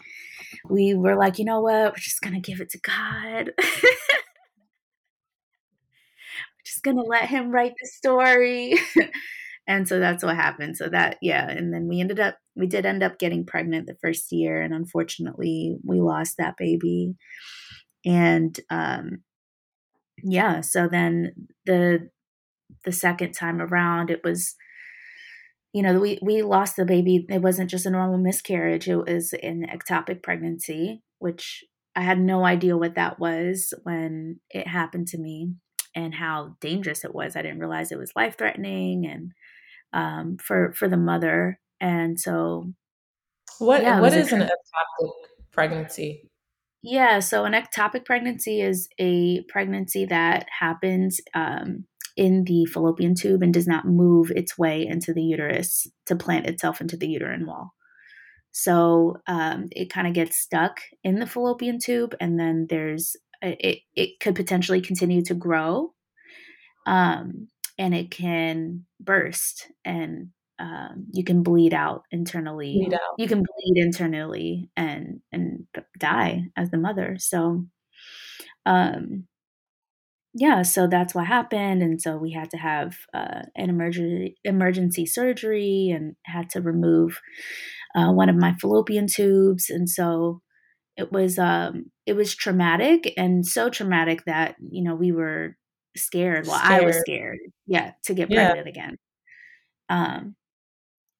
[0.68, 1.92] we were like, you know what?
[1.92, 3.52] We're just going to give it to God.
[3.58, 3.92] we're
[6.66, 8.74] just going to let him write the story.
[9.68, 12.86] and so that's what happened so that yeah and then we ended up we did
[12.86, 17.16] end up getting pregnant the first year and unfortunately we lost that baby.
[18.04, 19.22] And um
[20.22, 21.32] yeah so then
[21.66, 22.08] the
[22.84, 24.56] the second time around it was
[25.72, 27.26] you know we we lost the baby.
[27.28, 28.88] It wasn't just a normal miscarriage.
[28.88, 31.64] It was an ectopic pregnancy which
[31.96, 35.52] i had no idea what that was when it happened to me
[35.96, 37.34] and how dangerous it was.
[37.34, 39.32] I didn't realize it was life threatening and
[39.92, 41.60] um, for for the mother.
[41.80, 42.72] And so,
[43.58, 45.10] what yeah, what is an ectopic
[45.52, 46.28] pregnancy?
[46.82, 51.84] Yeah, so an ectopic pregnancy is a pregnancy that happens um,
[52.16, 56.46] in the fallopian tube and does not move its way into the uterus to plant
[56.46, 57.72] itself into the uterine wall.
[58.52, 63.78] So um, it kind of gets stuck in the fallopian tube, and then there's it.
[63.94, 65.94] It could potentially continue to grow,
[66.86, 72.74] um, and it can burst and um, you can bleed out internally.
[72.74, 73.14] Bleed out.
[73.18, 75.66] You can bleed internally and and
[75.98, 77.16] die as the mother.
[77.18, 77.66] So,
[78.66, 79.26] um,
[80.34, 85.06] yeah, so that's what happened, and so we had to have uh, an emergency emergency
[85.06, 87.20] surgery and had to remove
[87.94, 90.42] uh, one of my fallopian tubes, and so
[90.96, 95.56] it was um, it was traumatic and so traumatic that you know we were
[95.96, 96.46] scared.
[96.46, 96.82] Well, scared.
[96.82, 97.38] I was scared.
[97.66, 98.46] Yeah, to get yeah.
[98.46, 98.96] pregnant again.
[99.88, 100.34] Um,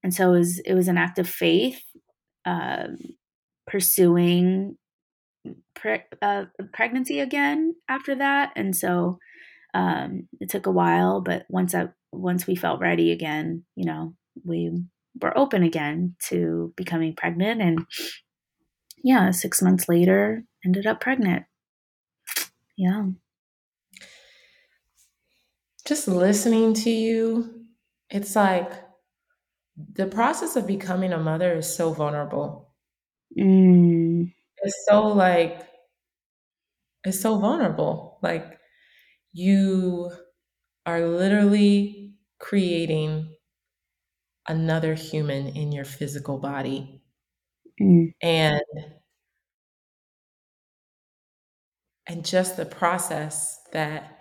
[0.02, 1.82] and so it was it was an act of faith,
[2.44, 2.98] um,
[3.66, 4.76] pursuing
[5.74, 8.52] pre- uh, pregnancy again after that.
[8.56, 9.18] And so
[9.74, 14.14] um, it took a while, but once I once we felt ready again, you know,
[14.44, 14.70] we
[15.20, 17.87] were open again to becoming pregnant, and
[19.02, 21.44] yeah, six months later, ended up pregnant.
[22.76, 23.06] Yeah
[25.88, 27.64] just listening to you,
[28.11, 28.70] it's like
[29.94, 32.72] the process of becoming a mother is so vulnerable.
[33.38, 34.32] Mm.
[34.62, 35.66] It's so like,
[37.04, 38.18] it's so vulnerable.
[38.22, 38.58] Like,
[39.32, 40.10] you
[40.86, 43.34] are literally creating
[44.48, 47.02] another human in your physical body.
[47.80, 48.12] Mm.
[48.22, 48.62] And
[52.08, 54.18] and just the process that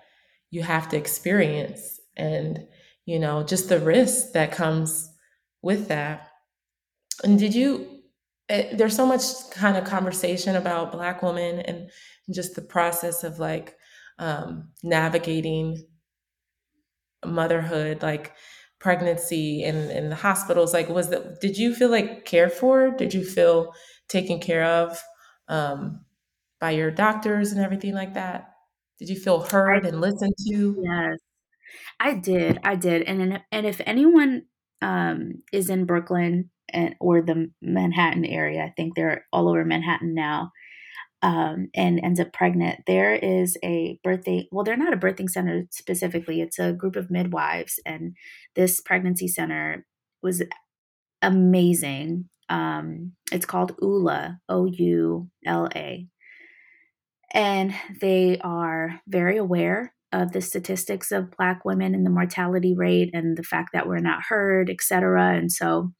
[0.51, 2.67] you have to experience and
[3.05, 5.06] you know just the risk that comes
[5.67, 6.29] with that
[7.23, 8.01] and did you
[8.49, 11.89] it, eh, there's so much kind of conversation about black women and
[12.33, 13.75] just the process of like
[14.19, 15.85] um, navigating
[17.25, 18.33] motherhood like
[18.79, 23.13] pregnancy and in the hospitals like was that did you feel like cared for did
[23.13, 23.73] you feel
[24.07, 25.01] taken care of
[25.47, 26.01] um,
[26.59, 28.51] by your doctors and everything like that
[28.99, 30.75] did you feel heard and listened to?
[30.83, 31.19] Yes,
[31.99, 32.59] I did.
[32.63, 33.03] I did.
[33.03, 34.43] And and if anyone
[34.81, 40.13] um, is in Brooklyn and or the Manhattan area, I think they're all over Manhattan
[40.13, 40.51] now,
[41.21, 44.45] um, and ends up pregnant, there is a birthing.
[44.51, 46.41] Well, they're not a birthing center specifically.
[46.41, 48.15] It's a group of midwives, and
[48.55, 49.85] this pregnancy center
[50.21, 50.43] was
[51.21, 52.29] amazing.
[52.49, 56.07] Um, it's called Oula, O U L A,
[57.33, 63.11] and they are very aware of the statistics of Black women and the mortality rate
[63.13, 65.35] and the fact that we're not heard, et cetera.
[65.35, 65.91] And so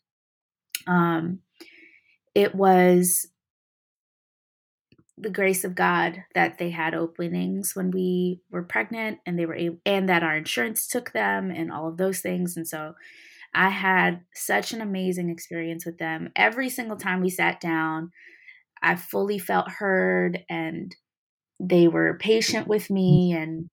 [0.88, 1.40] um,
[2.34, 3.28] it was
[5.18, 9.56] the grace of God that they had openings when we were pregnant and they were
[9.56, 12.56] able, and that our insurance took them and all of those things.
[12.56, 12.94] And so
[13.54, 16.30] I had such an amazing experience with them.
[16.36, 18.12] Every single time we sat down,
[18.82, 20.96] I fully felt heard and
[21.60, 23.70] they were patient with me and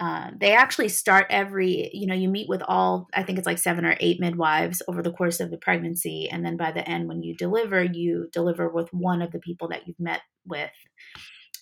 [0.00, 3.58] um, they actually start every you know you meet with all i think it's like
[3.58, 6.28] seven or eight midwives over the course of the pregnancy.
[6.30, 9.68] And then by the end when you deliver you deliver with one of the people
[9.68, 10.70] that you've met with.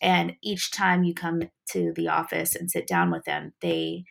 [0.01, 4.05] And each time you come to the office and sit down with them they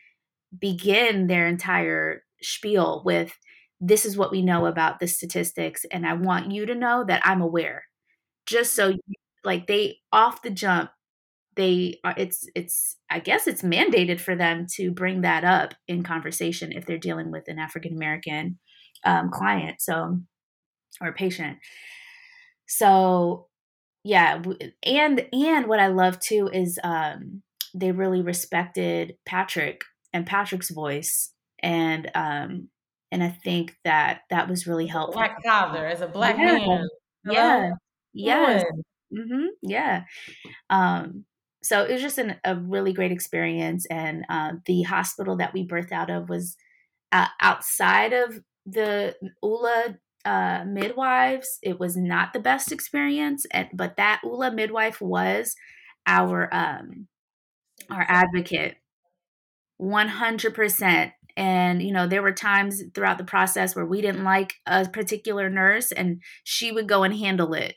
[0.58, 3.32] begin their entire spiel with
[3.80, 7.22] this is what we know about the statistics and i want you to know that
[7.24, 7.84] i'm aware.
[8.46, 8.94] Just so
[9.44, 10.90] like they off the jump
[11.58, 16.02] they are it's it's i guess it's mandated for them to bring that up in
[16.02, 18.58] conversation if they're dealing with an african american
[19.04, 20.18] um, client so
[21.00, 21.58] or patient.
[22.66, 23.48] So
[24.04, 24.42] yeah
[24.84, 27.42] and and what i love too is um,
[27.74, 32.68] they really respected patrick and patrick's voice and um
[33.10, 35.20] and i think that that was really helpful.
[35.20, 36.52] black father as a black yeah.
[36.52, 36.88] man.
[37.24, 37.70] Yeah.
[38.12, 38.64] Yes.
[39.12, 39.46] Mm-hmm.
[39.62, 40.04] yeah.
[40.70, 41.24] Um
[41.62, 43.86] so it was just an, a really great experience.
[43.90, 46.56] And uh, the hospital that we birthed out of was
[47.12, 51.58] uh, outside of the Oula uh, midwives.
[51.62, 55.54] It was not the best experience, and, but that Oula midwife was
[56.06, 57.08] our um,
[57.90, 58.76] our advocate,
[59.76, 61.12] one hundred percent.
[61.36, 65.48] And you know, there were times throughout the process where we didn't like a particular
[65.48, 67.76] nurse, and she would go and handle it.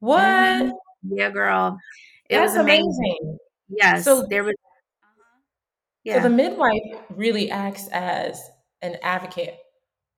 [0.00, 0.20] What?
[0.22, 0.70] Mm-hmm.
[1.08, 1.78] Yeah, girl.
[2.28, 2.86] It That's was amazing.
[2.98, 3.38] amazing.
[3.68, 4.04] Yes.
[4.04, 4.54] So there was
[5.02, 5.40] uh-huh.
[6.04, 6.16] yeah.
[6.16, 8.40] So the midwife really acts as
[8.82, 9.56] an advocate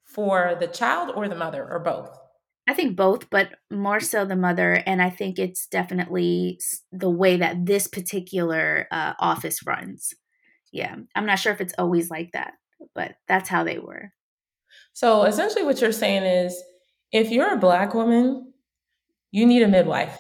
[0.05, 2.19] for the child or the mother or both.
[2.67, 4.83] I think both, but more so the mother.
[4.87, 6.61] And I think it's definitely
[6.93, 10.13] the way that this particular uh, office runs.
[10.71, 10.97] Yeah.
[11.15, 12.55] I'm not sure if it's always like that,
[12.95, 14.13] but that's how they were.
[14.93, 16.63] So essentially, what you're saying is
[17.11, 18.53] if you're a Black woman,
[19.31, 20.19] you need a midwife.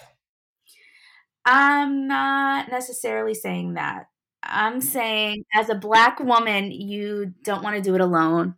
[1.50, 4.04] I'm not necessarily saying that.
[4.42, 8.54] I'm saying as a black woman, you don't want to do it alone.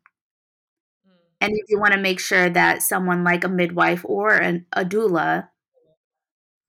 [1.06, 1.12] Mm.
[1.40, 4.84] And if you want to make sure that someone like a midwife or an, a
[4.84, 5.48] doula,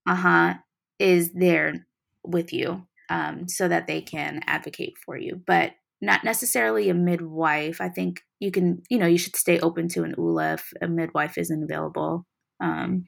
[0.06, 0.54] uh-huh,
[1.00, 1.86] is there
[2.24, 5.42] with you um, so that they can advocate for you.
[5.44, 7.80] But not necessarily a midwife.
[7.80, 10.86] I think you can, you know, you should stay open to an Oula if a
[10.86, 12.26] midwife isn't available.
[12.60, 13.06] Um,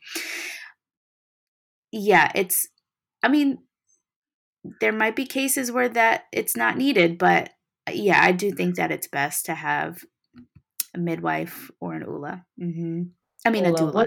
[1.93, 2.67] yeah, it's
[3.25, 3.59] I mean,
[4.81, 7.49] there might be cases where that it's not needed, but
[7.89, 10.05] uh, yeah, I do think that it's best to have
[10.95, 12.45] a midwife or an Oula.
[12.61, 13.03] Mm-hmm.
[13.47, 13.75] I mean, Ula.
[13.75, 14.07] a doula.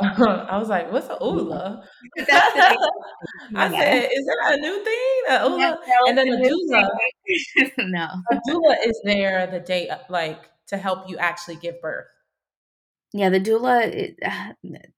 [0.00, 1.82] A, I was like, "What's a Oula?"
[2.18, 6.88] I said, "Is that a new thing?" A Oula, and then a doula.
[7.78, 12.06] no, a doula is there the day, like to help you actually give birth.
[13.12, 13.82] Yeah, the doula.
[13.82, 14.18] It,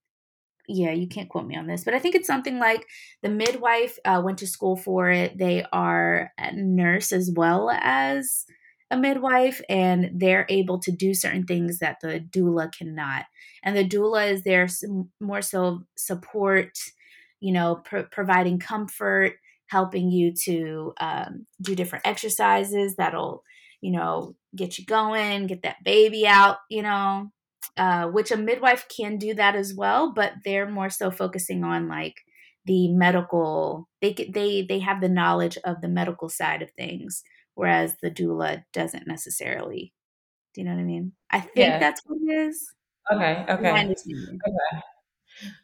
[0.69, 2.85] yeah, you can't quote me on this, but I think it's something like
[3.23, 5.37] the midwife uh, went to school for it.
[5.37, 8.45] They are a nurse as well as
[8.91, 13.25] a midwife, and they're able to do certain things that the doula cannot.
[13.63, 14.67] And the doula is there
[15.19, 16.77] more so support,
[17.39, 19.33] you know, providing comfort,
[19.67, 23.43] helping you to um, do different exercises that'll,
[23.81, 27.31] you know, get you going, get that baby out, you know,
[27.77, 31.87] uh, which a midwife can do that as well, but they're more so focusing on
[31.87, 32.15] like
[32.65, 33.87] the medical.
[34.01, 37.23] They they they have the knowledge of the medical side of things,
[37.55, 39.93] whereas the doula doesn't necessarily.
[40.53, 41.11] Do you know what I mean?
[41.31, 41.79] I think yeah.
[41.79, 42.73] that's what it is.
[43.11, 43.45] Okay.
[43.49, 43.69] Okay.
[43.69, 44.81] Okay.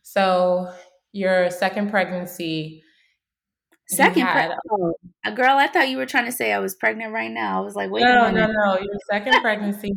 [0.04, 0.72] So
[1.12, 2.84] your second pregnancy.
[3.88, 5.58] Second, had, pre- oh, a girl.
[5.58, 7.62] I thought you were trying to say I was pregnant right now.
[7.62, 8.02] I was like, wait.
[8.02, 8.80] No, no, no.
[8.80, 9.92] Your second pregnancy,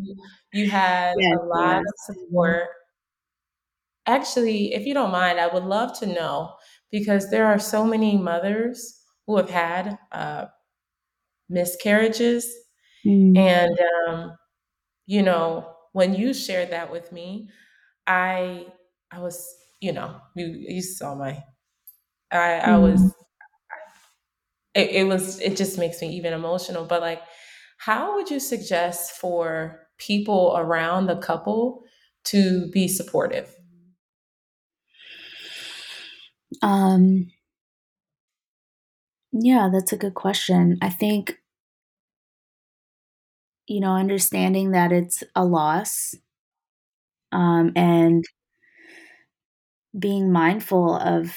[0.52, 1.84] you had yes, a lot yes.
[1.86, 2.64] of support.
[4.06, 6.54] Actually, if you don't mind, I would love to know
[6.90, 10.46] because there are so many mothers who have had uh,
[11.50, 12.50] miscarriages.
[13.06, 13.36] Mm.
[13.36, 13.78] And,
[14.08, 14.36] um,
[15.06, 17.50] you know, when you shared that with me,
[18.06, 18.66] I,
[19.10, 19.46] I was,
[19.80, 21.42] you know, you, you saw my,
[22.30, 23.10] I, I was, mm.
[24.74, 26.86] it, it was, it just makes me even emotional.
[26.86, 27.20] But like,
[27.78, 31.84] how would you suggest for people around the couple
[32.24, 33.54] to be supportive?
[36.62, 37.30] Um,
[39.32, 40.76] Yeah, that's a good question.
[40.82, 41.38] I think,
[43.66, 46.14] you know, understanding that it's a loss
[47.32, 48.24] um, and
[49.98, 51.34] being mindful of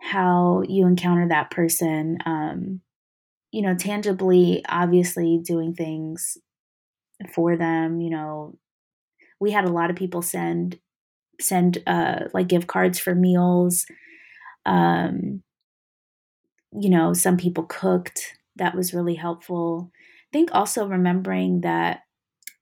[0.00, 2.80] how you encounter that person, um,
[3.52, 6.38] you know, tangibly, obviously doing things
[7.34, 8.56] for them, you know,
[9.40, 10.78] we had a lot of people send
[11.40, 13.86] send uh like gift cards for meals.
[14.66, 15.42] Um,
[16.72, 18.36] you know, some people cooked.
[18.56, 19.90] That was really helpful.
[19.96, 22.00] I think also remembering that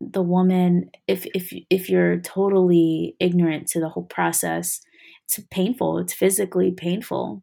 [0.01, 4.81] the woman if if if you're totally ignorant to the whole process,
[5.25, 5.99] it's painful.
[5.99, 7.43] It's physically painful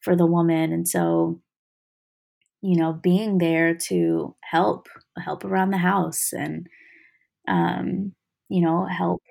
[0.00, 1.40] for the woman and so
[2.62, 4.88] you know, being there to help,
[5.18, 6.66] help around the house and
[7.48, 8.14] um,
[8.48, 9.22] you know, help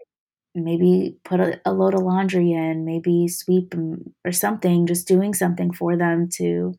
[0.55, 3.73] maybe put a, a load of laundry in, maybe sweep
[4.25, 6.73] or something, just doing something for them to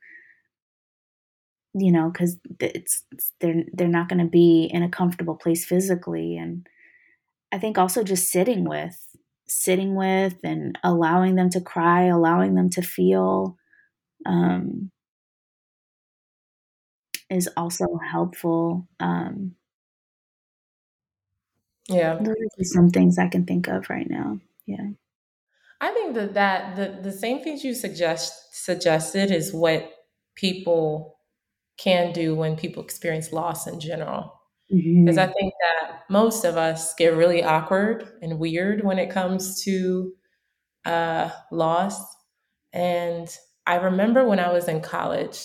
[1.75, 5.65] you know, because it's, it's they're they're not going to be in a comfortable place
[5.65, 6.67] physically, and
[7.53, 8.99] I think also just sitting with,
[9.49, 13.57] sitting with, and allowing them to cry, allowing them to feel,
[14.27, 14.91] um,
[17.31, 18.89] is also helpful.
[19.01, 19.57] Um,
[21.89, 24.41] yeah, those are some things I can think of right now.
[24.67, 24.91] Yeah.
[25.81, 29.91] I think that that the, the same things you suggest suggested is what
[30.35, 31.19] people
[31.79, 34.41] can do when people experience loss in general.
[35.05, 35.33] Because I Mm-hmm.
[35.33, 40.15] think that most of us get really awkward and weird when it comes to
[40.87, 42.01] uh, loss.
[42.73, 43.35] And
[43.67, 45.41] I remember when I was in college,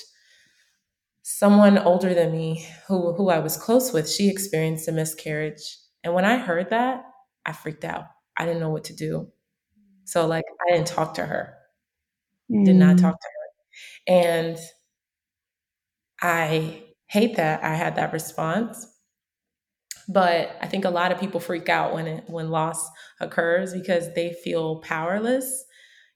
[1.28, 5.80] someone older than me who, who I was close with, she experienced a miscarriage.
[6.04, 7.04] And when I heard that,
[7.48, 8.06] I freaked out.
[8.38, 9.32] I didn't know what to do.
[10.06, 11.56] So, like, I didn't talk to her,
[12.64, 13.00] did not Mm-hmm.
[13.00, 14.14] talk to her.
[14.16, 14.60] And
[16.22, 18.86] I hate that I had that response.
[20.08, 22.88] But I think a lot of people freak out when it, when loss
[23.20, 25.66] occurs because they feel powerless.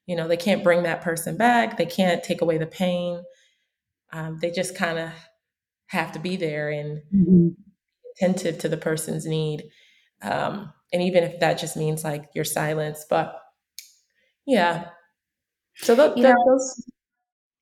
[0.06, 1.78] You know, they can't bring that person back.
[1.78, 3.24] They can't take away the pain.
[4.12, 5.12] Um, they just kind of
[5.88, 7.50] have to be there and Mm-hmm.
[8.16, 9.70] attentive to the person's need.
[10.22, 13.40] Um, and even if that just means like your silence, but
[14.46, 14.90] yeah.
[15.78, 16.86] So that, You know, those.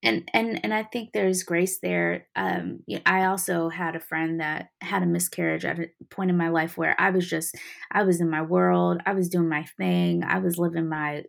[0.04, 2.28] and and and I think there's grace there.
[2.36, 6.50] Um, I also had a friend that had a miscarriage at a point in my
[6.50, 7.56] life where I was just,
[7.92, 11.24] I was in my world, I was doing my thing, I was living my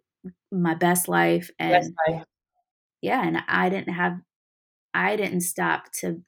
[0.53, 2.25] my best life, and like,
[3.03, 4.19] yeah, and I didn't have,
[4.99, 6.23] I didn't stop to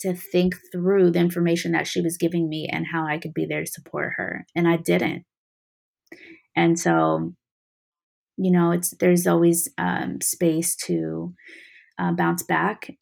[0.00, 3.46] to think through the information that she was giving me and how I could be
[3.46, 5.24] there to support her, and I didn't.
[6.56, 7.32] And so,
[8.36, 11.34] you know, it's there's always um, space to
[11.98, 12.96] uh, bounce back Mhm.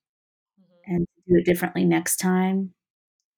[0.97, 2.75] and do it differently next time.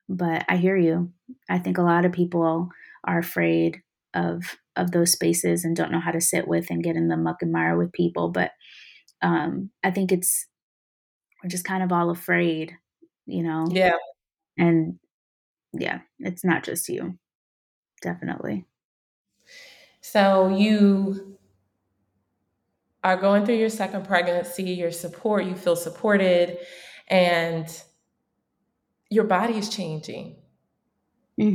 [0.08, 1.12] But I hear you.
[1.50, 2.70] I think a lot of people
[3.04, 3.82] are afraid
[4.14, 7.16] of of those spaces and don't know how to sit with and get in the
[7.16, 8.30] muck and mire with people.
[8.30, 8.52] But
[9.22, 10.46] um, I think it's
[11.42, 12.76] we're just kind of all afraid,
[13.26, 13.66] you know.
[13.68, 13.96] yeah.
[14.58, 14.98] And
[15.72, 17.18] yeah, it's not just you,
[18.02, 18.66] definitely.
[20.00, 21.38] So you
[23.04, 26.58] are going through your second pregnancy, your support, you feel supported,
[27.08, 27.68] and
[29.10, 30.36] your body is changing.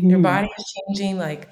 [0.08, 1.18] Your hmm body is changing.
[1.18, 1.50] Like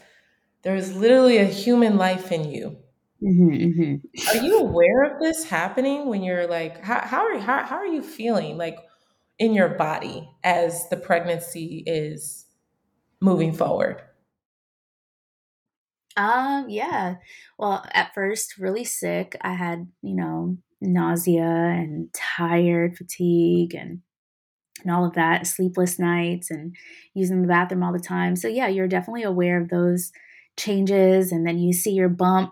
[0.63, 2.77] there's literally a human life in you.
[3.21, 3.95] Hmm hmm
[4.29, 7.87] Are you aware of this happening when you're like, how, how, are, how, how are
[7.87, 8.77] you feeling like
[9.39, 12.45] in your body as the pregnancy is
[13.21, 14.01] moving forward?
[16.17, 17.15] Um, yeah.
[17.59, 19.35] Well, at first, really sick.
[19.41, 24.01] I had, you know, nausea and tired, fatigue, and
[24.83, 26.75] and all of that, sleepless nights and
[27.13, 28.35] using the bathroom all the time.
[28.35, 30.11] So yeah, you're definitely aware of those
[30.57, 32.51] changes and then you see your bump,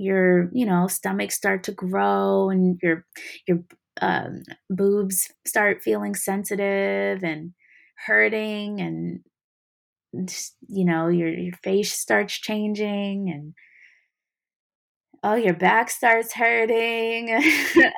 [0.00, 3.06] your, you know, stomach start to grow and your
[3.48, 3.60] your
[4.02, 7.52] um, boobs start feeling sensitive and
[8.06, 9.20] hurting and
[10.28, 13.54] just, you know, your your face starts changing and
[15.22, 17.28] oh, your back starts hurting.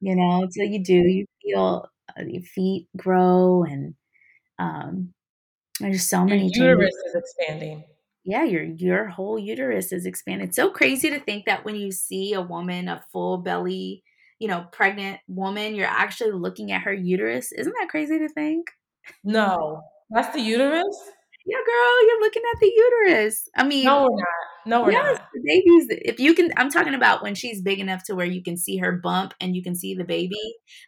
[0.00, 1.88] you know, so you do, you feel
[2.18, 3.94] uh, your feet grow and
[4.58, 5.12] um
[5.80, 6.90] There's so Your many changes.
[6.90, 7.84] uterus is expanding.
[8.24, 10.48] Yeah, your your whole uterus is expanded.
[10.48, 14.02] It's so crazy to think that when you see a woman, a full belly,
[14.38, 17.52] you know, pregnant woman, you're actually looking at her uterus.
[17.52, 18.66] Isn't that crazy to think?
[19.24, 21.10] No, that's the uterus?
[21.46, 23.48] yeah, girl, you're looking at the uterus.
[23.56, 24.26] I mean, no, we're not.
[24.66, 25.28] No, we're yes, not.
[25.32, 25.86] The baby's.
[26.04, 28.76] If you can, I'm talking about when she's big enough to where you can see
[28.76, 30.40] her bump and you can see the baby,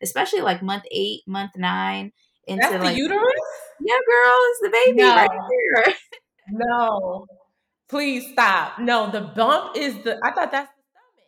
[0.02, 2.12] especially like month eight, month nine.
[2.46, 3.22] Into That's like, uterus.
[3.80, 5.14] Yeah, girl, it's the baby no.
[5.14, 5.94] right here.
[6.52, 7.26] no,
[7.88, 8.78] please stop.
[8.78, 10.18] No, the bump is the.
[10.22, 11.22] I thought that's the stomach.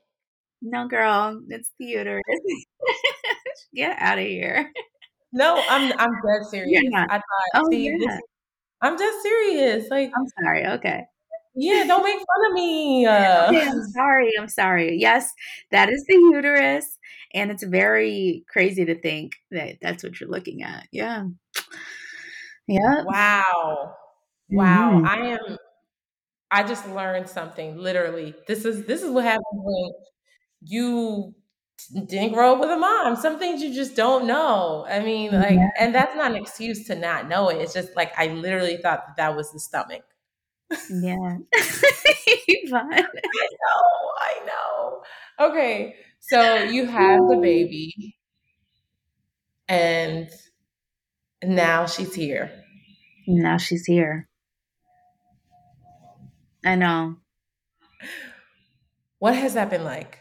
[0.63, 2.23] No, girl, it's the uterus.
[3.75, 4.73] Get out of here.
[5.33, 6.85] No, I'm I'm dead serious.
[6.95, 7.23] I thought.
[7.55, 7.97] Oh, see, yeah.
[7.99, 8.21] this,
[8.81, 9.89] I'm just serious.
[9.91, 10.67] Like, I'm sorry.
[10.67, 11.05] Okay.
[11.57, 13.07] Yeah, don't make fun of me.
[13.07, 14.33] Uh, okay, I'm sorry.
[14.39, 14.97] I'm sorry.
[14.99, 15.33] Yes,
[15.71, 16.99] that is the uterus,
[17.33, 20.87] and it's very crazy to think that that's what you're looking at.
[20.93, 21.25] Yeah.
[22.67, 23.05] Yeah.
[23.05, 23.95] Wow.
[24.51, 24.93] Wow.
[24.95, 25.07] Mm-hmm.
[25.07, 25.59] I am.
[26.51, 27.77] I just learned something.
[27.77, 29.93] Literally, this is this is what happens when
[30.63, 31.35] you
[32.07, 33.17] didn't grow up with a mom.
[33.17, 34.87] Some things you just don't know.
[34.89, 35.71] I mean, like, yeah.
[35.79, 37.57] and that's not an excuse to not know it.
[37.61, 40.03] It's just like I literally thought that, that was the stomach.
[40.91, 41.37] Yeah.
[42.73, 44.11] I know.
[44.21, 45.03] I know.
[45.41, 45.97] Okay.
[46.21, 48.17] So you have the baby,
[49.69, 50.31] and
[51.43, 52.51] now she's here.
[53.27, 54.29] Now she's here.
[56.65, 57.19] I know.
[59.19, 60.21] What has that been like?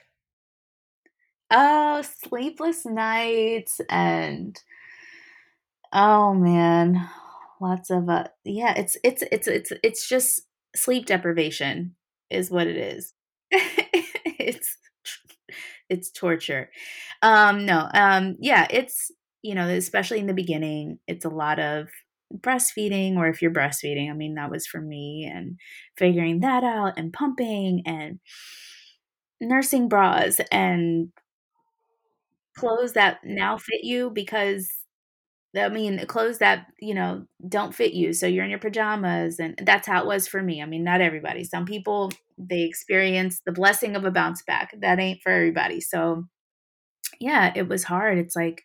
[1.51, 4.59] Oh, sleepless nights and
[5.91, 7.07] oh man,
[7.61, 10.41] lots of uh yeah, it's it's it's it's it's just
[10.75, 11.95] sleep deprivation
[12.29, 13.13] is what it is.
[13.51, 14.77] it's
[15.89, 16.69] it's torture.
[17.21, 21.87] Um no, um yeah, it's you know, especially in the beginning, it's a lot of
[22.37, 25.57] breastfeeding or if you're breastfeeding, I mean that was for me and
[25.97, 28.19] figuring that out and pumping and
[29.41, 31.09] nursing bras and
[32.57, 34.69] clothes that now fit you because
[35.57, 38.13] I mean, clothes that, you know, don't fit you.
[38.13, 39.39] So you're in your pajamas.
[39.39, 40.61] And that's how it was for me.
[40.61, 41.43] I mean, not everybody.
[41.43, 44.73] Some people, they experience the blessing of a bounce back.
[44.81, 45.81] That ain't for everybody.
[45.81, 46.25] So,
[47.19, 48.17] yeah, it was hard.
[48.17, 48.63] It's like,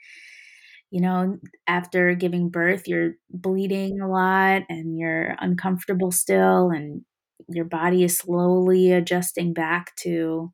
[0.90, 7.02] you know, after giving birth, you're bleeding a lot and you're uncomfortable still, and
[7.48, 10.52] your body is slowly adjusting back to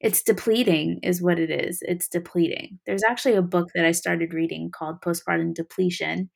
[0.00, 2.78] it's depleting is what it is it's depleting.
[2.86, 6.30] There's actually a book that i started reading called postpartum depletion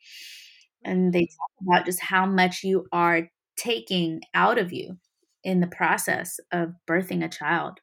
[0.85, 4.97] and they talk about just how much you are taking out of you
[5.45, 7.81] in the process of birthing a child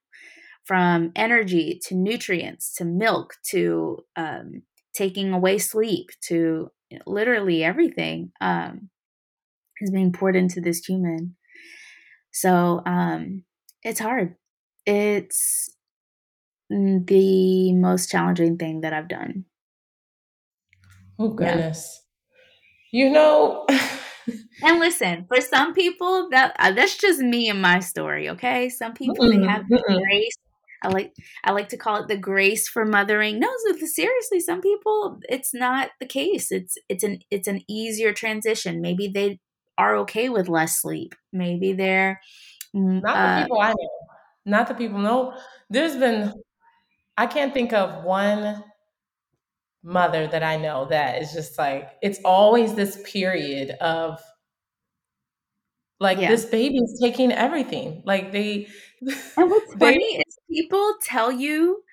[0.63, 4.63] from energy to nutrients to milk to um,
[4.95, 6.71] taking away sleep to
[7.05, 8.89] literally everything um,
[9.81, 11.35] is being poured into this human
[12.31, 13.43] so um,
[13.83, 14.35] it's hard
[14.85, 15.75] it's
[16.69, 19.45] the most challenging thing that I've done.
[21.17, 22.01] Oh goodness.
[22.91, 23.05] Yeah.
[23.05, 23.65] You know
[24.61, 28.69] And listen, for some people that uh, that's just me and my story, okay?
[28.69, 30.37] Some people mm-mm, they have the grace.
[30.83, 31.13] I like
[31.43, 33.39] I like to call it the grace for mothering.
[33.39, 33.49] No,
[33.85, 36.51] seriously, some people it's not the case.
[36.51, 38.81] It's it's an it's an easier transition.
[38.81, 39.39] Maybe they
[39.77, 41.15] are okay with less sleep.
[41.33, 42.21] Maybe they're
[42.75, 43.89] mm, not uh, the people I know.
[44.45, 44.99] Not the people.
[44.99, 45.37] No,
[45.69, 46.33] there's been
[47.17, 48.63] I can't think of one
[49.83, 54.19] mother that I know that is just like it's always this period of
[55.99, 56.29] like yeah.
[56.29, 58.01] this baby is taking everything.
[58.05, 58.67] Like they
[59.37, 60.23] And what's they, funny
[60.55, 61.83] people tell you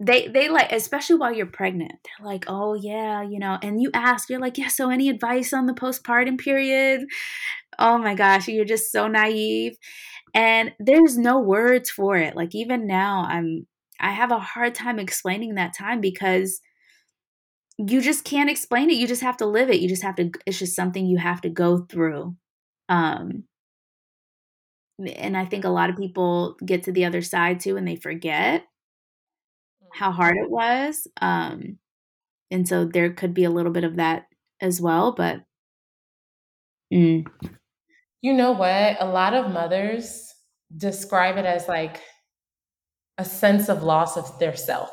[0.00, 3.90] they they like especially while you're pregnant they're like oh yeah you know and you
[3.94, 7.02] ask you're like yeah so any advice on the postpartum period
[7.78, 9.76] oh my gosh you're just so naive
[10.34, 13.66] and there's no words for it like even now i'm
[14.00, 16.60] I have a hard time explaining that time because
[17.78, 18.94] you just can't explain it.
[18.96, 19.80] You just have to live it.
[19.80, 22.36] You just have to it's just something you have to go through.
[22.88, 23.44] Um
[24.98, 27.96] and I think a lot of people get to the other side too and they
[27.96, 28.64] forget
[29.92, 30.16] how mm-hmm.
[30.16, 31.06] hard it was.
[31.20, 31.78] Um
[32.50, 34.26] and so there could be a little bit of that
[34.60, 35.40] as well, but
[36.92, 37.26] mm.
[38.22, 38.96] you know what?
[39.00, 40.32] A lot of mothers
[40.76, 42.00] describe it as like
[43.18, 44.90] a sense of loss of their self.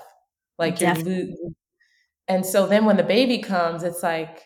[0.58, 1.54] Like you're lo-
[2.28, 4.44] and so then when the baby comes, it's like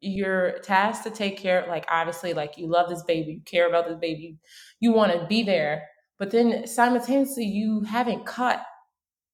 [0.00, 3.88] you're tasked to take care like obviously like you love this baby, you care about
[3.88, 4.36] this baby,
[4.80, 5.84] you want to be there,
[6.18, 8.62] but then simultaneously you haven't caught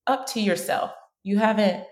[0.07, 0.93] up to yourself.
[1.23, 1.85] You haven't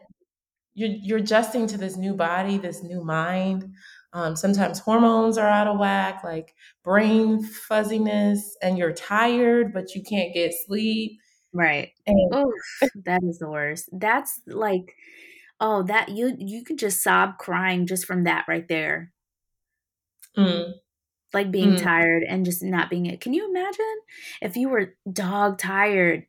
[0.75, 3.73] you're you're adjusting to this new body, this new mind.
[4.13, 10.03] Um, sometimes hormones are out of whack, like brain fuzziness, and you're tired, but you
[10.03, 11.21] can't get sleep.
[11.53, 11.91] Right.
[12.07, 12.33] And
[13.05, 13.89] that is the worst.
[13.93, 14.95] That's like,
[15.61, 19.13] oh, that you you could just sob crying just from that right there.
[20.37, 20.75] Mm.
[21.35, 21.83] like being mm.
[21.83, 23.21] tired and just not being it.
[23.21, 23.97] Can you imagine
[24.41, 26.25] if you were dog tired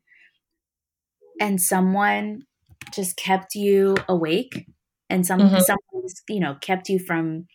[1.39, 2.43] and someone
[2.93, 4.65] just kept you awake
[5.09, 5.59] and some mm-hmm.
[5.59, 7.47] someone you know kept you from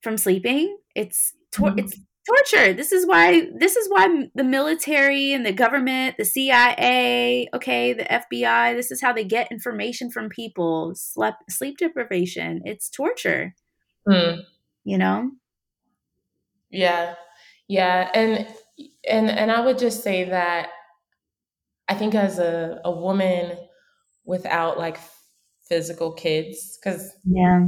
[0.00, 0.76] from sleeping?
[0.94, 1.80] It's tor- mm-hmm.
[1.80, 2.72] it's torture.
[2.72, 8.04] This is why this is why the military and the government, the CIA, okay, the
[8.04, 10.92] FBI, this is how they get information from people.
[10.94, 12.62] Sleep sleep deprivation.
[12.64, 13.54] It's torture.
[14.08, 14.42] Mm.
[14.84, 15.30] You know?
[16.70, 17.14] Yeah.
[17.68, 18.10] Yeah.
[18.14, 18.46] And
[19.08, 20.70] and and I would just say that
[21.88, 23.56] I think as a, a woman
[24.24, 24.98] without like
[25.68, 27.66] physical kids, because yeah.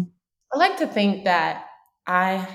[0.53, 1.67] I like to think that
[2.07, 2.47] I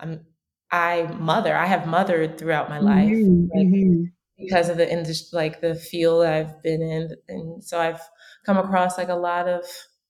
[0.00, 0.24] I'm
[0.70, 1.56] I mother.
[1.56, 3.56] I have mothered throughout my life mm-hmm.
[3.56, 4.04] like, mm-hmm.
[4.38, 8.00] because of the industry, like the field I've been in, and so I've
[8.44, 9.64] come across like a lot of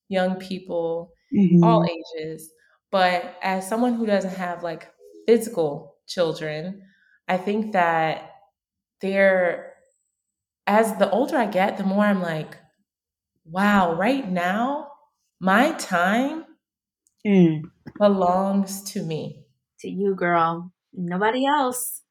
[0.09, 1.63] young people, mm-hmm.
[1.63, 2.51] all ages.
[2.91, 4.91] But as someone who doesn't have like
[5.27, 6.83] physical children,
[7.29, 8.31] I think that
[9.01, 9.75] they're
[10.67, 12.59] as the older I get, the more I'm like,
[13.45, 14.89] wow, right now,
[15.41, 16.45] my time
[17.27, 17.63] mm.
[17.99, 19.47] belongs to me
[19.81, 20.73] to you, girl.
[20.93, 22.03] Nobody else.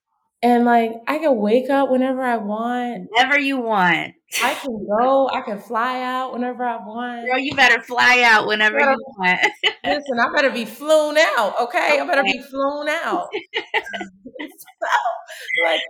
[0.43, 3.07] And like I can wake up whenever I want.
[3.11, 4.13] Whenever you want.
[4.43, 7.27] I can go, I can fly out whenever I want.
[7.27, 9.39] Girl, you better fly out whenever you want.
[9.83, 11.93] listen, I better be flown out, okay?
[11.93, 11.99] okay.
[11.99, 13.29] I better be flown out.
[13.73, 15.81] so, like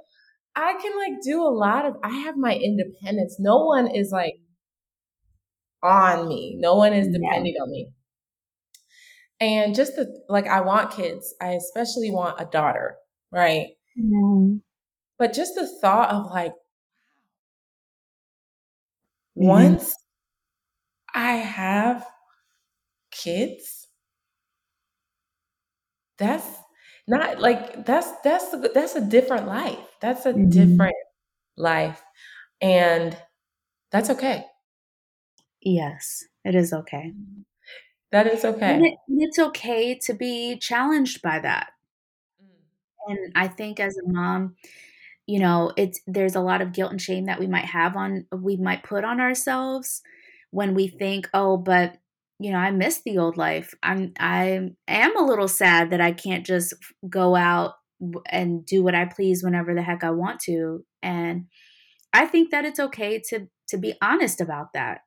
[0.55, 3.35] I can like do a lot of I have my independence.
[3.39, 4.35] No one is like
[5.83, 6.55] on me.
[6.59, 7.63] No one is depending yeah.
[7.63, 7.89] on me.
[9.39, 11.35] And just the like, I want kids.
[11.41, 12.95] I especially want a daughter,
[13.31, 13.67] right?
[13.99, 14.57] Mm-hmm.
[15.19, 16.53] But just the thought of like,
[19.37, 19.47] mm-hmm.
[19.47, 19.95] once
[21.13, 22.05] I have
[23.11, 23.87] kids,
[26.17, 26.45] that's
[27.07, 29.79] not like that's that's that's a different life.
[30.01, 30.49] That's a mm-hmm.
[30.49, 30.95] different
[31.55, 32.01] life,
[32.61, 33.15] and
[33.91, 34.45] that's okay.
[35.61, 37.13] Yes, it is okay.
[38.11, 38.75] That is okay.
[38.75, 41.69] And, it, it's okay to be challenged by that.
[42.41, 42.47] Mm.
[43.07, 44.55] And I think as a mom,
[45.25, 48.25] you know, it's there's a lot of guilt and shame that we might have on
[48.31, 50.01] we might put on ourselves
[50.51, 51.97] when we think, "Oh, but
[52.39, 53.73] you know, I miss the old life.
[53.83, 56.73] I'm I am a little sad that I can't just
[57.09, 57.73] go out
[58.29, 61.47] and do what I please whenever the heck I want to." And
[62.13, 65.01] I think that it's okay to to be honest about that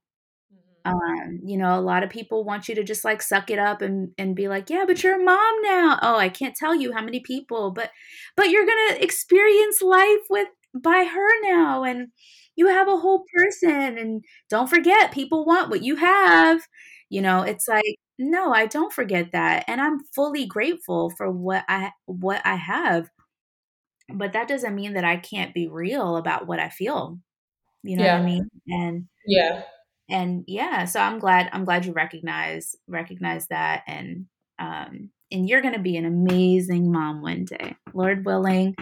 [0.84, 3.82] um, you know, a lot of people want you to just like suck it up
[3.82, 6.92] and and be like, "Yeah, but you're a mom now." Oh, I can't tell you
[6.92, 7.90] how many people, but
[8.36, 12.08] but you're going to experience life with by her now and
[12.56, 16.60] you have a whole person and don't forget people want what you have.
[17.08, 21.64] You know, it's like, no, I don't forget that and I'm fully grateful for what
[21.68, 23.10] I what I have.
[24.12, 27.18] But that doesn't mean that I can't be real about what I feel.
[27.82, 28.18] You know yeah.
[28.18, 28.50] what I mean?
[28.68, 29.62] And yeah
[30.10, 34.26] and yeah so i'm glad i'm glad you recognize recognize that and
[34.58, 37.76] um and you're going to be an amazing mom one day.
[37.94, 38.74] Lord willing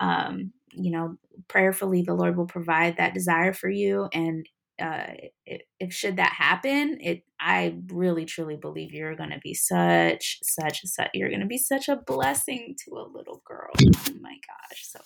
[0.00, 1.16] um you know
[1.48, 4.46] prayerfully the lord will provide that desire for you and
[4.80, 5.12] uh
[5.44, 10.38] if, if should that happen it i really truly believe you're going to be such
[10.42, 13.70] such such you're going to be such a blessing to a little girl.
[13.76, 14.98] Oh my gosh so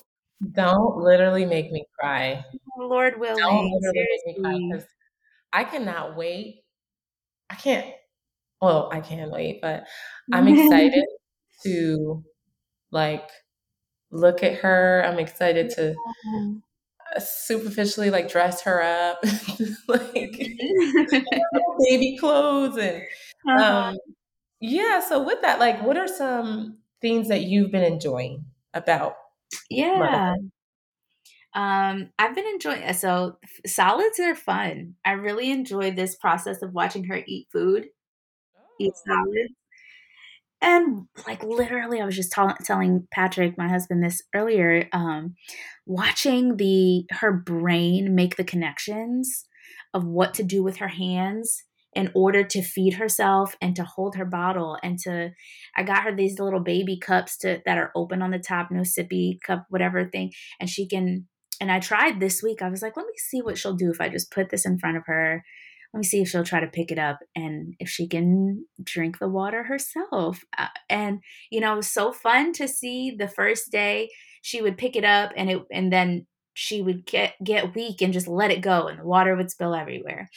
[0.52, 2.44] don't literally make me cry.
[2.78, 4.84] Lord willing don't literally make me cry
[5.52, 6.62] I cannot wait.
[7.50, 7.86] I can't,
[8.60, 9.84] well, I can wait, but
[10.32, 11.04] I'm excited
[11.64, 12.24] to
[12.90, 13.28] like
[14.10, 15.04] look at her.
[15.06, 15.94] I'm excited to
[17.14, 19.22] uh, superficially like dress her up,
[19.88, 20.12] like
[21.78, 23.02] baby clothes and
[23.48, 23.74] uh-huh.
[23.74, 23.98] um
[24.60, 28.44] yeah, so with that, like what are some things that you've been enjoying
[28.74, 29.16] about
[29.70, 30.50] yeah motherhood?
[31.56, 34.94] Um, I've been enjoying uh, so salads are fun.
[35.06, 37.86] I really enjoy this process of watching her eat food,
[38.78, 39.00] eat oh.
[39.06, 39.54] salads.
[40.60, 44.88] And like literally, I was just t- telling Patrick, my husband, this earlier.
[44.92, 45.34] Um,
[45.86, 49.46] watching the her brain make the connections
[49.94, 51.62] of what to do with her hands
[51.94, 55.30] in order to feed herself and to hold her bottle and to
[55.74, 58.82] I got her these little baby cups to that are open on the top, no
[58.82, 61.26] sippy cup, whatever thing, and she can
[61.60, 62.62] and I tried this week.
[62.62, 64.78] I was like, let me see what she'll do if I just put this in
[64.78, 65.44] front of her.
[65.92, 69.18] Let me see if she'll try to pick it up and if she can drink
[69.18, 70.44] the water herself.
[70.58, 74.10] Uh, and you know, it was so fun to see the first day
[74.42, 78.12] she would pick it up and it and then she would get get weak and
[78.12, 80.28] just let it go and the water would spill everywhere.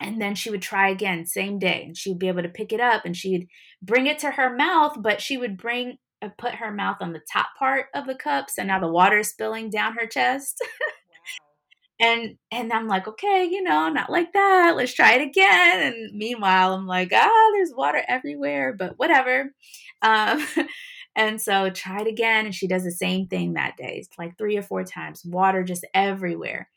[0.00, 2.72] And then she would try again, same day, and she would be able to pick
[2.72, 3.46] it up and she'd
[3.80, 7.22] bring it to her mouth, but she would bring I put her mouth on the
[7.32, 10.62] top part of the cup, so now the water is spilling down her chest.
[12.00, 14.74] and and I'm like, okay, you know, not like that.
[14.76, 15.92] Let's try it again.
[15.92, 19.52] And meanwhile, I'm like, ah, there's water everywhere, but whatever.
[20.02, 20.46] Um,
[21.16, 23.96] and so try it again, and she does the same thing that day.
[23.98, 26.68] It's like three or four times, water just everywhere.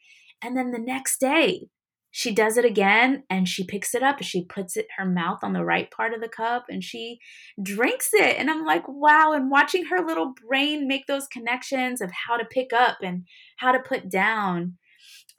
[0.41, 1.70] And then the next day,
[2.18, 5.39] she does it again and she picks it up and she puts it her mouth
[5.43, 7.20] on the right part of the cup and she
[7.61, 8.38] drinks it.
[8.38, 12.45] And i'm like wow and watching her little brain make those connections of how to
[12.45, 13.26] pick up and
[13.57, 14.78] how to put down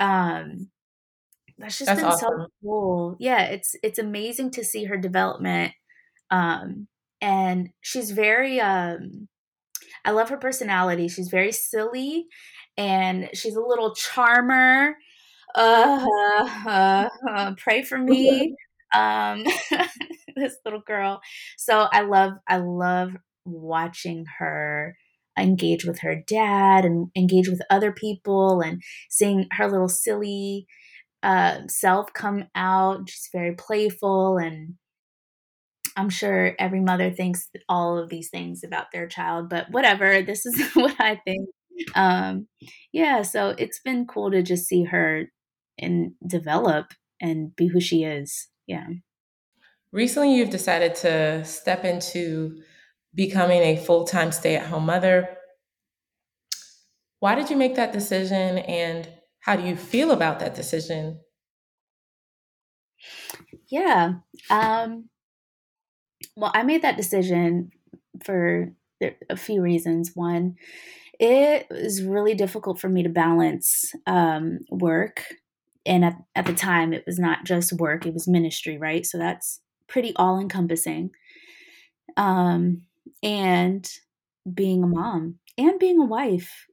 [0.01, 0.68] um
[1.57, 2.29] that's just that's been awesome.
[2.29, 3.16] so cool.
[3.18, 5.72] Yeah it's it's amazing to see her development
[6.31, 6.89] um
[7.22, 9.29] and she's very um
[10.05, 11.09] i love her personality.
[11.09, 12.27] She's very silly
[12.77, 14.97] and she's a little charmer
[15.57, 18.55] uh, uh, uh, pray for me
[18.95, 19.45] um
[20.37, 21.21] this little girl.
[21.59, 24.97] So i love i love watching her
[25.39, 30.67] engage with her dad and engage with other people and seeing her little silly
[31.23, 33.09] uh, self come out.
[33.11, 34.75] She's very playful and
[35.97, 40.45] i'm sure every mother thinks all of these things about their child but whatever this
[40.47, 41.49] is what i think.
[41.95, 42.49] Um
[42.93, 45.25] yeah so it's been cool to just see her
[45.79, 48.49] and develop and be who she is.
[48.66, 48.87] Yeah.
[49.93, 52.62] Recently, you've decided to step into
[53.14, 55.37] becoming a full time stay at home mother.
[57.20, 59.09] Why did you make that decision and
[59.41, 61.20] how do you feel about that decision?
[63.68, 64.14] Yeah.
[64.51, 65.09] Um,
[66.37, 67.70] well, I made that decision
[68.24, 68.72] for
[69.31, 70.12] a few reasons.
[70.14, 70.57] One,
[71.18, 75.24] it was really difficult for me to balance um, work
[75.87, 79.07] and at, at the time it was not just work it was ministry right?
[79.07, 81.11] So that's pretty all encompassing
[82.16, 82.82] um
[83.22, 83.91] and
[84.53, 86.66] being a mom and being a wife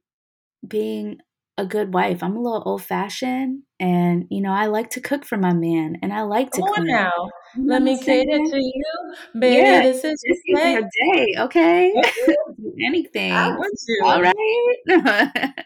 [0.66, 1.18] being
[1.56, 2.22] a good wife.
[2.22, 5.96] I'm a little old fashioned and you know i like to cook for my man
[6.02, 6.74] and i like to cook.
[6.74, 6.94] Come clean.
[6.94, 7.10] now.
[7.56, 9.14] You let me cater to you.
[9.38, 11.92] Baby yeah, this is this is your day okay?
[12.84, 13.32] Anything.
[13.32, 15.54] All right.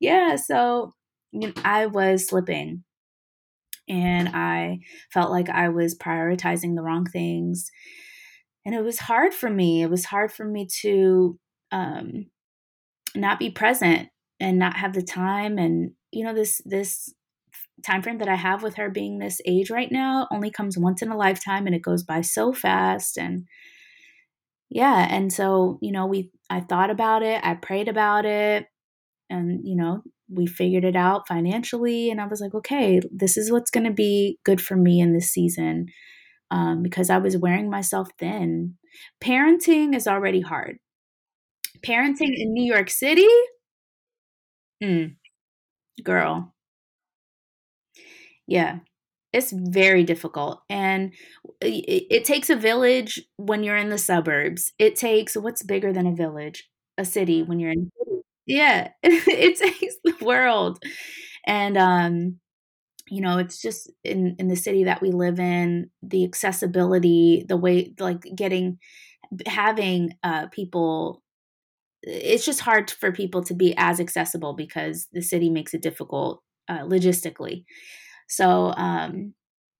[0.00, 0.94] Yeah so
[1.32, 2.84] you know, i was slipping
[3.88, 4.80] and I
[5.12, 7.70] felt like I was prioritizing the wrong things.
[8.64, 9.82] And it was hard for me.
[9.82, 11.38] It was hard for me to
[11.72, 12.26] um,
[13.14, 14.08] not be present
[14.40, 15.58] and not have the time.
[15.58, 17.12] And you know, this this
[17.84, 21.02] time frame that I have with her being this age right now only comes once
[21.02, 23.16] in a lifetime, and it goes by so fast.
[23.18, 23.46] And
[24.70, 28.66] yeah, and so you know, we I thought about it, I prayed about it,
[29.30, 33.50] and you know, we figured it out financially and i was like okay this is
[33.50, 35.86] what's going to be good for me in this season
[36.50, 38.74] um, because i was wearing myself thin.
[39.22, 40.78] Parenting is already hard.
[41.84, 43.28] Parenting in new york city?
[44.82, 45.16] Mm,
[46.02, 46.54] girl.
[48.46, 48.78] Yeah.
[49.32, 51.12] It's very difficult and
[51.60, 54.72] it, it takes a village when you're in the suburbs.
[54.78, 56.68] It takes what's bigger than a village?
[56.96, 57.90] A city when you're in
[58.48, 60.80] yeah, it takes the world.
[61.46, 62.40] And um
[63.10, 67.56] you know, it's just in in the city that we live in, the accessibility, the
[67.56, 68.78] way like getting
[69.46, 71.22] having uh people
[72.02, 76.42] it's just hard for people to be as accessible because the city makes it difficult
[76.68, 77.64] uh, logistically.
[78.28, 79.34] So um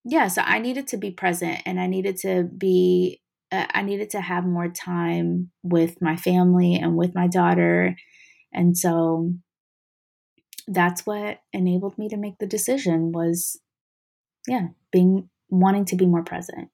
[0.05, 3.21] yeah, so I needed to be present and I needed to be
[3.53, 7.97] uh, I needed to have more time with my family and with my daughter
[8.53, 9.33] and so
[10.67, 13.59] that's what enabled me to make the decision was
[14.47, 16.69] yeah, being wanting to be more present.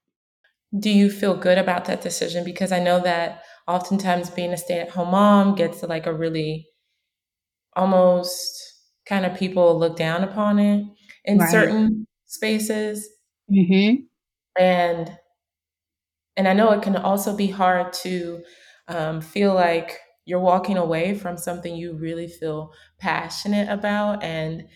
[0.77, 5.11] Do you feel good about that decision because I know that oftentimes being a stay-at-home
[5.11, 6.67] mom gets like a really
[7.77, 8.61] almost
[9.07, 10.85] kind of people look down upon it
[11.25, 11.51] in right.
[11.51, 13.09] certain spaces.
[13.51, 14.03] Mm-hmm.
[14.61, 15.19] And
[16.37, 18.43] and I know it can also be hard to
[18.89, 24.67] um, feel like you're walking away from something you really feel passionate about and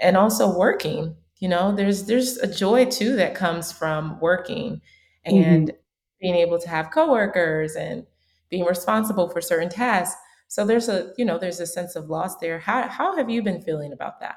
[0.00, 1.74] and also working you know?
[1.74, 4.80] There's there's a joy too that comes from working
[5.24, 5.76] and mm-hmm.
[6.20, 8.06] being able to have coworkers and
[8.50, 10.18] being responsible for certain tasks.
[10.48, 12.58] So there's a you know there's a sense of loss there.
[12.58, 14.36] How how have you been feeling about that?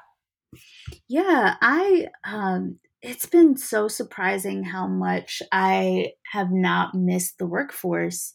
[1.08, 8.32] Yeah i um it's been so surprising how much i have not missed the workforce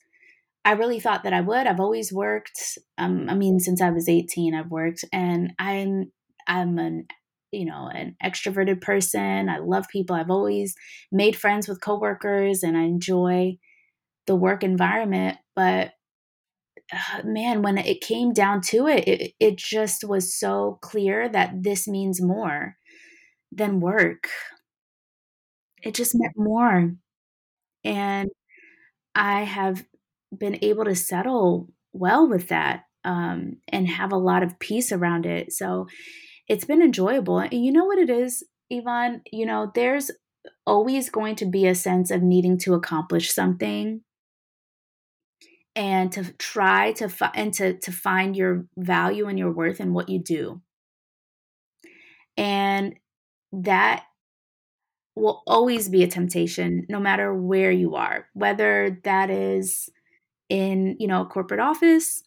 [0.66, 1.68] I really thought that I would.
[1.68, 2.80] I've always worked.
[2.98, 6.12] Um, I mean, since I was 18, I've worked, and I'm
[6.48, 7.08] I'm an
[7.52, 9.50] you know an extroverted person.
[9.50, 10.16] I love people.
[10.16, 10.76] I've always
[11.12, 13.58] made friends with coworkers, and I enjoy
[14.28, 15.38] the work environment.
[15.56, 15.94] But
[16.94, 21.64] uh, man, when it came down to it, it, it just was so clear that
[21.64, 22.76] this means more
[23.52, 24.30] than work.
[25.84, 26.96] It just meant more.
[27.84, 28.30] And
[29.16, 29.86] I have
[30.40, 35.26] been able to settle well with that um, and have a lot of peace around
[35.26, 35.54] it.
[35.54, 35.88] So
[36.48, 37.40] it's been enjoyable.
[37.40, 39.22] And you know what it is, Yvonne?
[39.32, 40.12] You know, there's
[40.66, 44.02] always going to be a sense of needing to accomplish something
[45.76, 49.94] and to try to fi- and to to find your value and your worth in
[49.94, 50.62] what you do.
[52.38, 52.96] And
[53.52, 54.04] that
[55.16, 59.90] will always be a temptation no matter where you are, whether that is
[60.50, 62.24] in, you know, a corporate office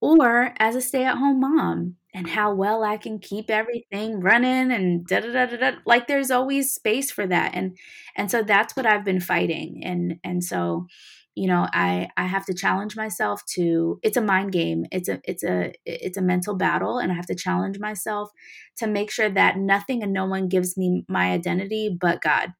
[0.00, 5.20] or as a stay-at-home mom and how well I can keep everything running and da
[5.20, 5.78] da da da da.
[5.86, 7.54] Like there's always space for that.
[7.54, 7.76] And
[8.16, 9.82] and so that's what I've been fighting.
[9.84, 10.86] And and so,
[11.34, 14.86] you know, I I have to challenge myself to it's a mind game.
[14.92, 18.30] It's a it's a it's a mental battle and I have to challenge myself
[18.76, 22.52] to make sure that nothing and no one gives me my identity but God.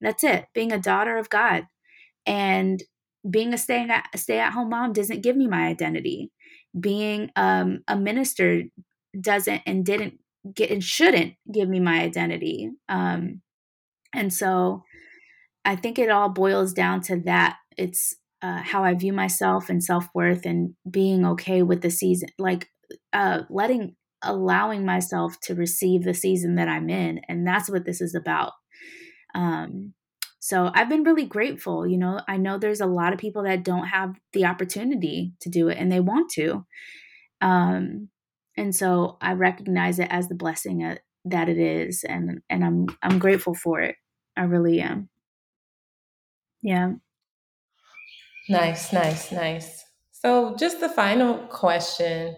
[0.00, 0.46] That's it.
[0.54, 1.66] Being a daughter of God.
[2.26, 2.82] And
[3.28, 6.30] being a stay at, stay at home mom doesn't give me my identity
[6.78, 8.62] being um, a minister
[9.18, 10.18] doesn't and didn't
[10.54, 12.70] get and shouldn't give me my identity.
[12.88, 13.42] Um,
[14.14, 14.82] and so
[15.64, 17.56] I think it all boils down to that.
[17.76, 22.28] It's uh, how I view myself and self worth and being okay with the season,
[22.38, 22.68] like
[23.12, 27.20] uh, letting, allowing myself to receive the season that I'm in.
[27.28, 28.52] And that's what this is about.
[29.34, 29.94] Um,
[30.48, 31.86] so I've been really grateful.
[31.86, 35.50] You know, I know there's a lot of people that don't have the opportunity to
[35.50, 36.64] do it and they want to.
[37.42, 38.08] Um,
[38.56, 40.96] and so I recognize it as the blessing uh,
[41.26, 43.96] that it is, and and I'm I'm grateful for it.
[44.38, 45.10] I really am.
[46.62, 46.92] Yeah.
[48.48, 49.84] Nice, nice, nice.
[50.12, 52.34] So, just the final question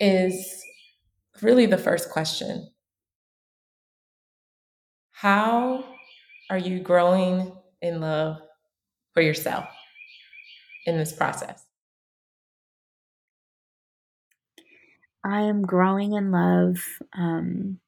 [0.00, 0.64] is
[1.42, 2.68] really the first question.
[5.12, 5.84] How
[6.50, 8.40] are you growing in love
[9.14, 9.66] for yourself
[10.86, 11.64] in this process?
[15.24, 16.78] I am growing in love.
[17.16, 17.80] Um,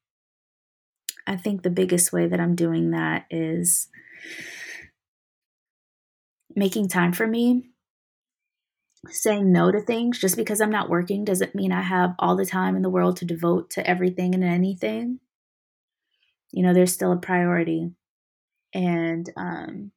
[1.25, 3.87] I think the biggest way that I'm doing that is
[6.55, 7.69] making time for me.
[9.07, 12.45] Saying no to things just because I'm not working doesn't mean I have all the
[12.45, 15.19] time in the world to devote to everything and anything.
[16.51, 17.93] You know, there's still a priority
[18.73, 19.91] and um,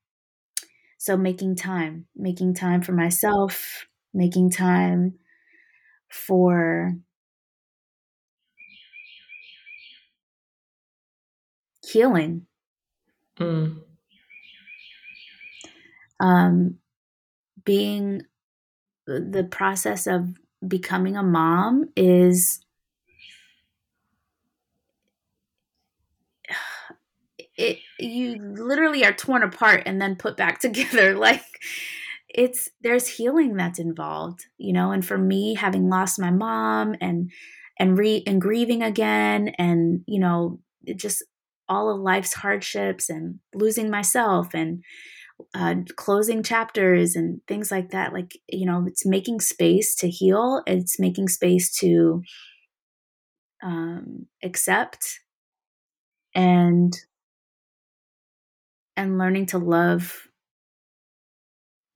[0.98, 5.14] so making time making time for myself making time
[6.08, 6.94] for
[11.82, 12.46] healing
[13.38, 13.76] mm.
[16.20, 16.78] um,
[17.64, 18.22] being
[19.06, 20.28] the process of
[20.66, 22.63] becoming a mom is
[27.56, 31.14] it you literally are torn apart and then put back together.
[31.14, 31.44] Like
[32.28, 37.30] it's there's healing that's involved you know and for me having lost my mom and
[37.78, 40.58] and re and grieving again and you know
[40.96, 41.22] just
[41.68, 44.82] all of life's hardships and losing myself and
[45.54, 48.12] uh, closing chapters and things like that.
[48.12, 50.62] Like you know it's making space to heal.
[50.66, 52.22] It's making space to
[53.62, 55.20] um, accept
[56.34, 56.92] and
[58.96, 60.28] and learning to love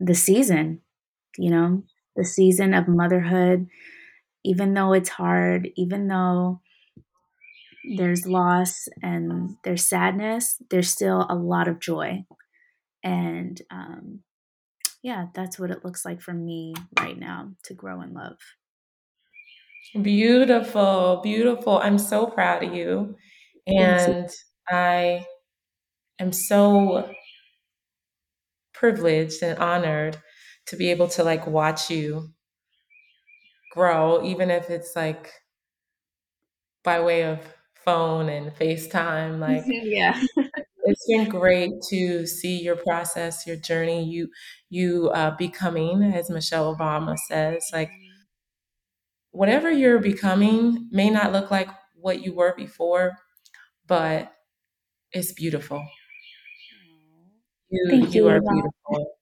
[0.00, 0.82] the season,
[1.38, 1.84] you know,
[2.16, 3.68] the season of motherhood,
[4.44, 6.62] even though it's hard, even though
[7.96, 12.24] there's loss and there's sadness, there's still a lot of joy.
[13.04, 14.24] And um,
[15.02, 18.38] yeah, that's what it looks like for me right now to grow in love.
[20.02, 21.78] Beautiful, beautiful.
[21.78, 23.16] I'm so proud of you.
[23.66, 24.28] And
[24.68, 25.26] I
[26.18, 27.10] am so
[28.72, 30.18] privileged and honored
[30.66, 32.30] to be able to like watch you
[33.72, 35.32] grow, even if it's like
[36.84, 37.40] by way of
[37.84, 39.38] phone and FaceTime.
[39.48, 40.20] Like, yeah.
[40.84, 44.28] it's been great to see your process, your journey, you
[44.70, 47.90] you uh, becoming, as Michelle Obama says, like
[49.30, 53.12] whatever you're becoming may not look like what you were before,
[53.86, 54.32] but
[55.12, 55.86] it's beautiful.
[57.70, 59.14] You, Thank you, you are beautiful.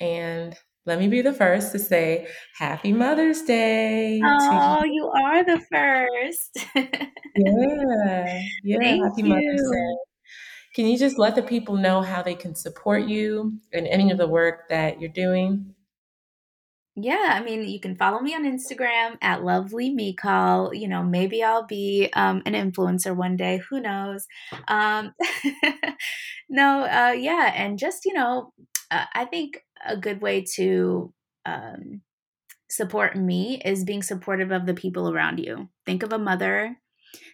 [0.00, 0.54] And
[0.86, 4.20] let me be the first to say Happy Mother's Day.
[4.24, 4.92] Oh, you.
[4.94, 6.58] you are the first.
[6.74, 8.40] yeah.
[8.64, 8.78] Yeah.
[8.78, 9.28] Thank Happy you.
[9.28, 9.96] Mother's Day.
[10.74, 14.18] Can you just let the people know how they can support you in any of
[14.18, 15.74] the work that you're doing?
[17.00, 20.76] Yeah, I mean, you can follow me on Instagram at lovely Mikal.
[20.76, 23.62] You know, maybe I'll be um, an influencer one day.
[23.70, 24.26] Who knows?
[24.66, 25.14] Um,
[26.48, 28.52] no, uh, yeah, and just you know,
[28.90, 31.12] uh, I think a good way to
[31.46, 32.00] um,
[32.68, 35.68] support me is being supportive of the people around you.
[35.86, 36.78] Think of a mother.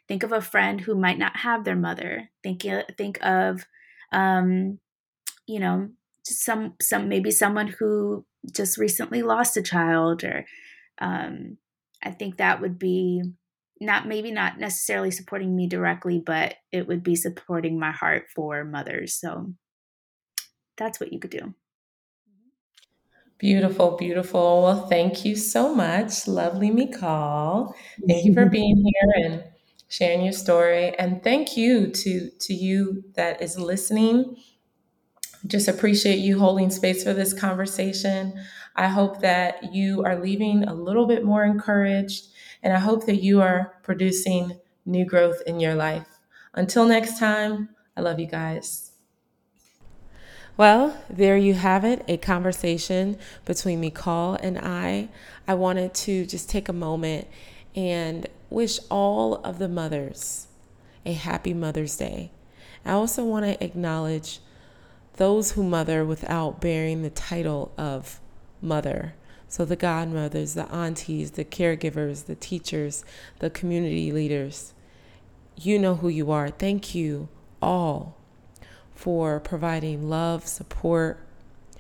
[0.09, 2.29] Think of a friend who might not have their mother.
[2.43, 2.67] Think
[2.99, 3.65] think of,
[4.13, 4.79] um,
[5.47, 5.89] you know,
[6.23, 10.45] some some maybe someone who just recently lost a child, or
[11.01, 11.59] um,
[12.03, 13.23] I think that would be
[13.81, 18.65] not maybe not necessarily supporting me directly, but it would be supporting my heart for
[18.65, 19.15] mothers.
[19.15, 19.53] So
[20.77, 21.55] that's what you could do.
[23.39, 24.63] Beautiful, beautiful.
[24.63, 27.75] Well, thank you so much, lovely Mikal.
[28.07, 29.45] Thank you for being here and
[29.89, 30.97] sharing your story.
[30.99, 34.37] And thank you to to you that is listening.
[35.47, 38.33] Just appreciate you holding space for this conversation.
[38.77, 42.29] I hope that you are leaving a little bit more encouraged,
[42.63, 46.07] and I hope that you are producing new growth in your life.
[46.55, 48.93] Until next time, I love you guys.
[50.57, 55.09] Well, there you have it a conversation between Mikal and I.
[55.49, 57.27] I wanted to just take a moment
[57.75, 60.47] and wish all of the mothers
[61.05, 62.31] a happy Mother's Day.
[62.85, 64.39] I also want to acknowledge
[65.17, 68.21] those who mother without bearing the title of
[68.61, 69.15] mother.
[69.49, 73.05] So, the godmothers, the aunties, the caregivers, the teachers,
[73.39, 74.75] the community leaders.
[75.57, 76.51] You know who you are.
[76.51, 77.29] Thank you
[77.63, 78.17] all
[78.95, 81.21] for providing love, support,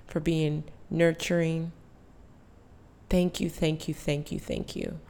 [0.06, 1.72] for being nurturing.
[3.10, 5.00] Thank you, thank you, thank you, thank you.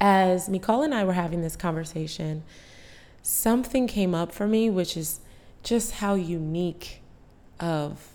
[0.00, 2.42] As Mikal and I were having this conversation,
[3.22, 5.20] something came up for me, which is
[5.66, 7.02] just how unique
[7.58, 8.12] of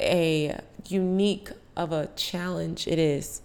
[0.00, 0.58] a
[0.88, 3.40] unique of a challenge it is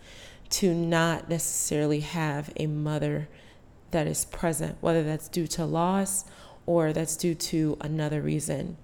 [0.49, 3.29] to not necessarily have a mother
[3.91, 6.25] that is present, whether that's due to loss
[6.65, 8.75] or that's due to another reason.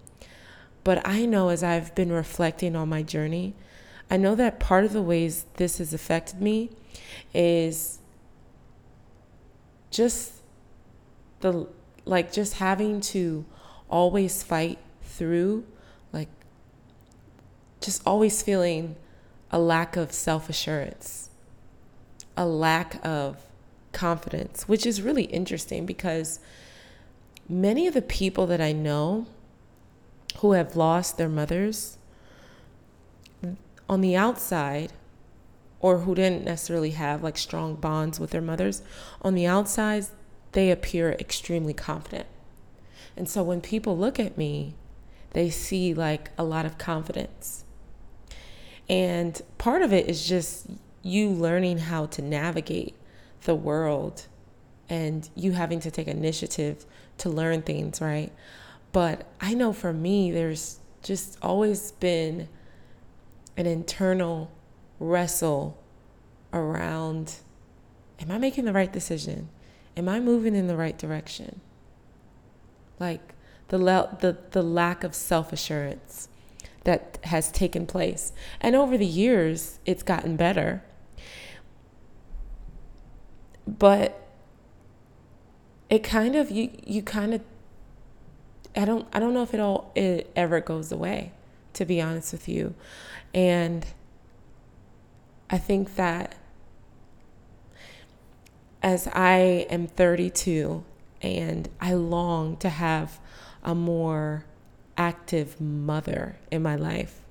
[0.83, 3.55] But I know as I've been reflecting on my journey,
[4.11, 6.69] I know that part of the ways this has affected me
[7.33, 7.97] is
[9.89, 10.43] just
[11.39, 11.69] the
[12.09, 13.45] like just having to
[13.87, 15.63] always fight through
[16.11, 16.27] like
[17.81, 18.95] just always feeling
[19.51, 21.29] a lack of self-assurance
[22.35, 23.37] a lack of
[23.91, 26.39] confidence which is really interesting because
[27.47, 29.27] many of the people that I know
[30.37, 31.97] who have lost their mothers
[33.87, 34.93] on the outside
[35.79, 38.81] or who didn't necessarily have like strong bonds with their mothers
[39.21, 40.05] on the outside
[40.51, 42.27] they appear extremely confident
[43.15, 44.73] and so when people look at me
[45.31, 47.63] they see like a lot of confidence
[48.89, 50.67] and part of it is just
[51.03, 52.95] you learning how to navigate
[53.43, 54.25] the world
[54.89, 56.85] and you having to take initiative
[57.19, 58.31] to learn things, right?
[58.91, 62.49] But I know for me, there's just always been
[63.55, 64.51] an internal
[64.99, 65.77] wrestle
[66.51, 67.35] around
[68.19, 69.47] am I making the right decision?
[69.99, 71.59] Am I moving in the right direction?
[72.99, 73.35] Like
[73.67, 76.29] the, the, the lack of self assurance
[76.85, 78.31] that has taken place.
[78.61, 80.81] And over the years, it's gotten better.
[83.67, 84.25] But
[85.89, 87.41] it kind of you you kind of
[88.75, 91.33] I don't I don't know if it all it ever goes away
[91.73, 92.73] to be honest with you
[93.33, 93.85] and
[95.49, 96.35] I think that
[98.81, 100.83] as I am 32
[101.21, 103.19] and I long to have
[103.63, 104.45] a more
[104.97, 107.21] active mother in my life.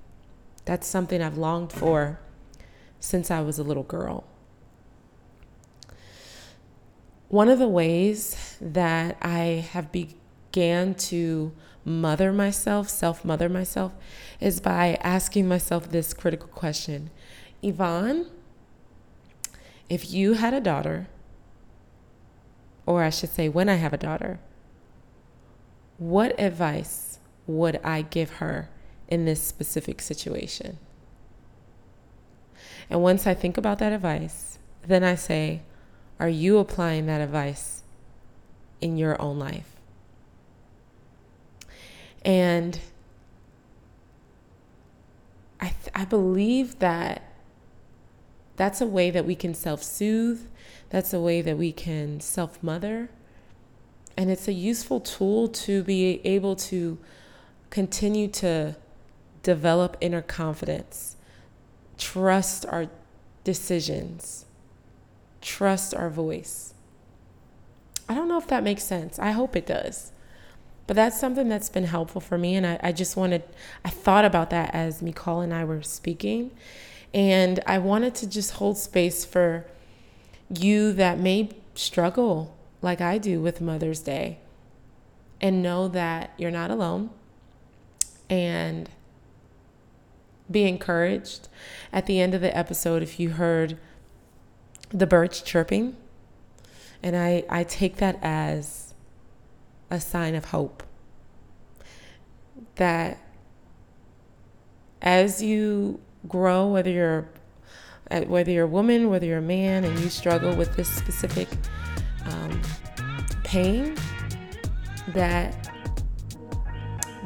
[0.65, 2.19] That's something I've longed for
[2.99, 4.25] since I was a little girl.
[7.29, 11.53] One of the ways that I have began to
[11.85, 13.93] mother myself, self mother myself,
[14.39, 17.09] is by asking myself this critical question
[17.61, 18.27] Yvonne,
[19.89, 21.07] if you had a daughter,
[22.89, 24.39] or I should say, when I have a daughter,
[25.99, 28.67] what advice would I give her
[29.07, 30.79] in this specific situation?
[32.89, 35.61] And once I think about that advice, then I say,
[36.19, 37.83] are you applying that advice
[38.81, 39.75] in your own life?
[42.25, 42.79] And
[45.61, 47.21] I, th- I believe that
[48.55, 50.41] that's a way that we can self soothe,
[50.89, 53.09] that's a way that we can self mother.
[54.17, 56.97] And it's a useful tool to be able to
[57.69, 58.75] continue to
[59.43, 61.15] develop inner confidence,
[61.97, 62.87] trust our
[63.43, 64.45] decisions,
[65.41, 66.73] trust our voice.
[68.09, 69.19] I don't know if that makes sense.
[69.19, 70.11] I hope it does.
[70.87, 72.55] But that's something that's been helpful for me.
[72.55, 73.43] And I, I just wanted,
[73.85, 76.49] I thought about that as Mikal and I were speaking.
[77.13, 79.65] And I wanted to just hold space for
[80.49, 84.39] you that may struggle like I do with Mother's Day
[85.41, 87.09] and know that you're not alone
[88.29, 88.89] and
[90.49, 91.47] be encouraged.
[91.93, 93.77] At the end of the episode, if you heard
[94.89, 95.95] the birds chirping,
[97.01, 98.93] and I, I take that as
[99.89, 100.83] a sign of hope.
[102.75, 103.19] That
[105.01, 107.29] as you grow, whether you're
[108.09, 111.47] whether you're a woman, whether you're a man, and you struggle with this specific
[112.25, 112.61] um,
[113.43, 113.95] pain,
[115.09, 115.71] that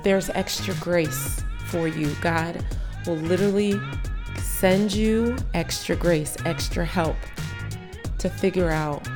[0.04, 2.14] there's extra grace for you.
[2.22, 2.64] God
[3.06, 3.80] will literally
[4.38, 7.18] send you extra grace, extra help
[8.20, 9.08] to figure out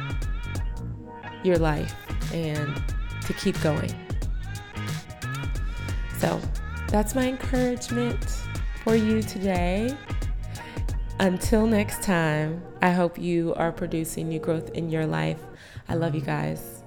[1.44, 1.96] your life
[2.34, 2.82] and
[3.26, 3.94] to keep going.
[6.18, 6.42] So
[6.88, 8.24] that's my encouragement
[8.84, 9.96] for you today.
[11.20, 15.40] Until next time, I hope you are producing new growth in your life.
[15.90, 16.84] I love you guys.